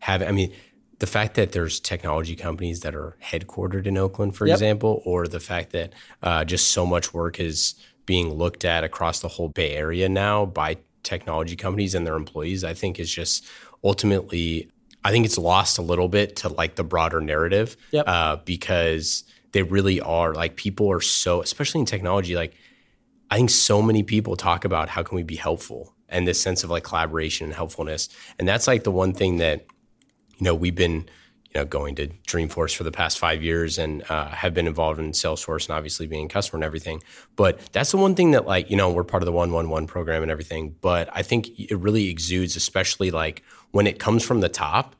[0.00, 0.22] have.
[0.22, 0.52] I mean,
[0.98, 4.54] the fact that there's technology companies that are headquartered in Oakland, for Yep.
[4.54, 7.74] example, or the fact that uh, just so much work is
[8.04, 10.76] being looked at across the whole Bay Area now by
[11.06, 13.46] technology companies and their employees, I think is just
[13.82, 14.68] ultimately.
[15.04, 18.04] I think it's lost a little bit to like the broader narrative Yep.
[18.08, 22.54] uh, because they really are like people are so especially in technology like
[23.30, 26.64] i think so many people talk about how can we be helpful and this sense
[26.64, 29.64] of like collaboration and helpfulness and that's like the one thing that
[30.38, 31.08] you know we've been
[31.56, 35.12] know going to dreamforce for the past five years and uh, have been involved in
[35.12, 37.02] salesforce and obviously being a customer and everything
[37.34, 40.22] but that's the one thing that like you know we're part of the 111 program
[40.22, 43.42] and everything but i think it really exudes especially like
[43.72, 44.94] when it comes from the top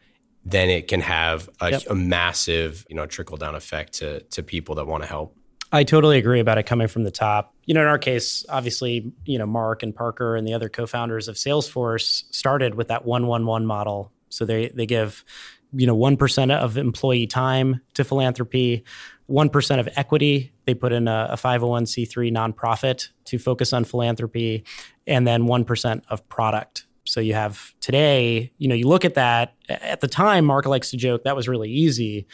[0.47, 1.83] then it can have a, Yep.
[1.91, 5.37] a massive, you know, trickle down effect to to people that want to help.
[5.73, 7.53] I totally agree about it coming from the top.
[7.65, 11.27] You know, in our case, obviously, you know, Mark and Parker and the other co-founders
[11.27, 14.13] of Salesforce started with that 111 model.
[14.29, 15.25] So they they give,
[15.73, 18.85] you know, 1% of employee time to philanthropy,
[19.29, 20.53] 1% of equity.
[20.67, 24.65] They put in a, a 501c3 nonprofit to focus on philanthropy,
[25.07, 26.87] and then 1% of product.
[27.05, 29.55] So you have today, you know, you look at that.
[29.69, 32.27] At the time, Mark likes to joke that was really easy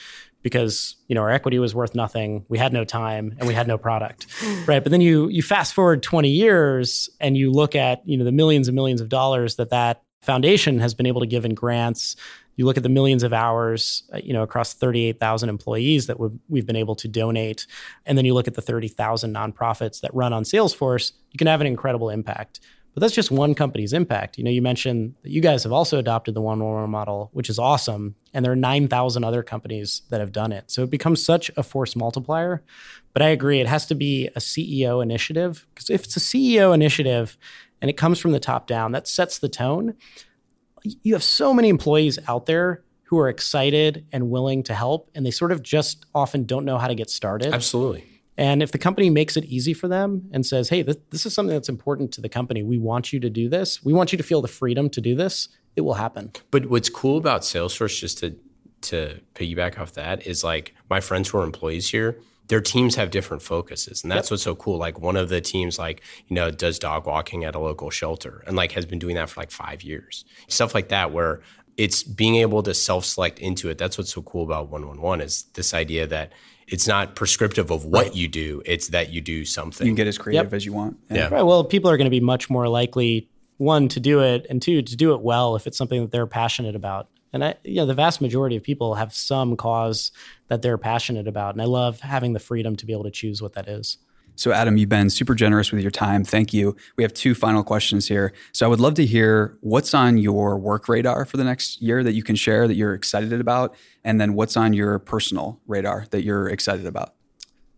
[0.42, 3.66] because you know our equity was worth nothing we had no time and we had
[3.66, 4.26] no product
[4.66, 8.24] right but then you you fast forward 20 years and you look at you know
[8.24, 11.54] the millions and millions of dollars that that foundation has been able to give in
[11.54, 12.16] grants
[12.56, 16.38] you look at the millions of hours uh, you know across 38,000 employees that we've,
[16.48, 17.66] we've been able to donate
[18.06, 21.60] and then you look at the 30,000 nonprofits that run on Salesforce you can have
[21.60, 22.60] an incredible impact
[22.94, 24.36] but that's just one company's impact.
[24.36, 27.48] You know, you mentioned that you guys have also adopted the one one model, which
[27.48, 28.14] is awesome.
[28.34, 30.70] And there are 9,000 other companies that have done it.
[30.70, 32.62] So it becomes such a force multiplier.
[33.14, 35.66] But I agree, it has to be a CEO initiative.
[35.74, 37.38] Because if it's a CEO initiative
[37.80, 39.94] and it comes from the top down, that sets the tone.
[40.84, 45.24] You have so many employees out there who are excited and willing to help, and
[45.26, 47.52] they sort of just often don't know how to get started.
[47.52, 48.04] Absolutely.
[48.38, 51.34] And if the company makes it easy for them and says, hey, this, this is
[51.34, 54.16] something that's important to the company, we want you to do this, we want you
[54.16, 56.32] to feel the freedom to do this, it will happen.
[56.50, 58.36] But what's cool about Salesforce, just to
[58.82, 62.18] to piggyback off that, is like my friends who are employees here.
[62.48, 64.76] Their teams have different focuses, and that's what's so cool.
[64.76, 68.42] Like one of the teams, like you know, does dog walking at a local shelter,
[68.46, 70.24] and like has been doing that for like five years.
[70.48, 71.40] Stuff like that, where
[71.76, 73.78] it's being able to self-select into it.
[73.78, 76.32] That's what's so cool about one one one is this idea that
[76.66, 79.86] it's not prescriptive of what you do; it's that you do something.
[79.86, 80.98] You can get as creative as you want.
[81.10, 81.28] Yeah.
[81.28, 81.42] Right.
[81.42, 84.82] Well, people are going to be much more likely, one, to do it, and two,
[84.82, 87.08] to do it well if it's something that they're passionate about.
[87.32, 90.12] And I, you know, the vast majority of people have some cause
[90.48, 91.54] that they're passionate about.
[91.54, 93.98] And I love having the freedom to be able to choose what that is.
[94.34, 96.24] So, Adam, you've been super generous with your time.
[96.24, 96.74] Thank you.
[96.96, 98.32] We have two final questions here.
[98.52, 102.02] So, I would love to hear what's on your work radar for the next year
[102.02, 103.74] that you can share that you're excited about,
[104.04, 107.14] and then what's on your personal radar that you're excited about.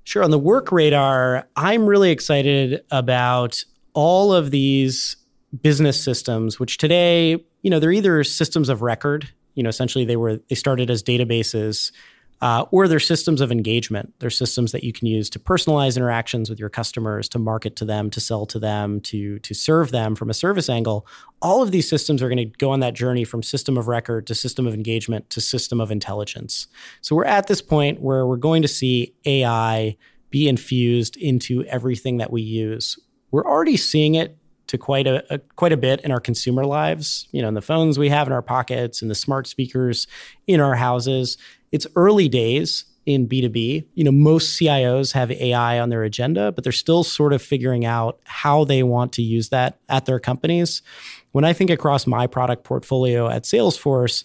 [0.05, 0.23] Sure.
[0.23, 5.17] On the work radar, I'm really excited about all of these
[5.63, 10.17] business systems, which today, you know, they're either systems of record, you know, essentially they
[10.17, 11.93] were they started as databases,
[12.41, 14.13] uh, or they're systems of engagement.
[14.19, 17.85] They're systems that you can use to personalize interactions with your customers, to market to
[17.85, 21.07] them, to sell to them, to to serve them from a service angle.
[21.41, 24.27] All of these systems are going to go on that journey from system of record
[24.27, 26.67] to system of engagement to system of intelligence.
[27.01, 29.97] So we're at this point where we're going to see AI
[30.31, 32.99] be infused into everything that we use.
[33.31, 34.37] We're already seeing it
[34.67, 37.29] to quite a, a, quite a bit in our consumer lives.
[37.33, 40.07] You know, in the phones we have in our pockets and the smart speakers
[40.47, 41.37] in our houses.
[41.73, 43.85] It's early days in B2B.
[43.95, 47.85] You know, most CIOs have AI on their agenda, but they're still sort of figuring
[47.85, 50.83] out how they want to use that at their companies.
[51.33, 54.25] When I think across my product portfolio at Salesforce,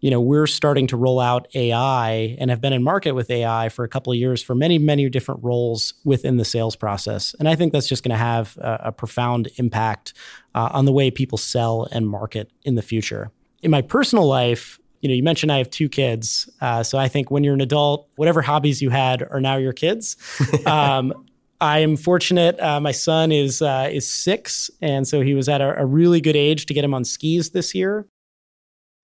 [0.00, 3.68] you know, we're starting to roll out AI and have been in market with AI
[3.68, 7.34] for a couple of years for many, many different roles within the sales process.
[7.38, 10.12] And I think that's just going to have a, a, profound impact
[10.54, 13.30] uh, on the way people sell and market in the future.
[13.62, 16.48] In my personal life, you know, you mentioned I have two kids.
[16.60, 19.72] Uh, so I think when you're an adult, whatever hobbies you had are now your
[19.72, 20.16] kids.
[20.66, 21.12] Um,
[21.58, 22.60] I am fortunate.
[22.60, 26.20] Uh, my son is uh, is six, and so he was at a, a, really
[26.20, 28.06] good age to get him on skis this year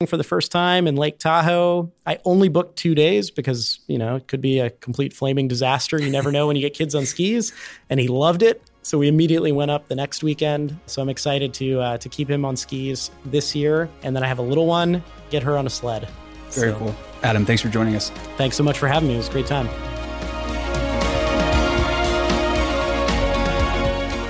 [0.06, 1.90] for the first time in Lake Tahoe.
[2.06, 6.00] I only booked two days because, you know, it could be a complete flaming disaster.
[6.00, 7.52] You never know when you get kids on skis.
[7.90, 8.62] And he loved it.
[8.82, 10.78] So we immediately went up the next weekend.
[10.86, 13.88] So I'm excited to uh, to keep him on skis this year.
[14.02, 16.08] And then I have a little one, get her on a sled.
[16.50, 16.96] Very so, cool.
[17.22, 18.10] Adam, thanks for joining us.
[18.36, 19.14] Thanks so much for having me.
[19.14, 19.68] It was a great time.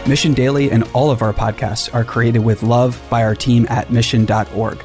[0.07, 3.91] Mission Daily and all of our podcasts are created with love by our team at
[3.91, 4.85] mission.org.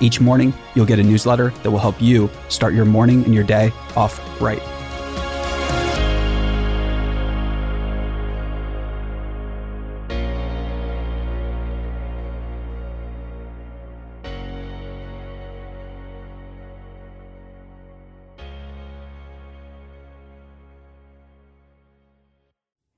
[0.00, 3.44] Each morning, you'll get a newsletter that will help you start your morning and your
[3.44, 4.62] day off right.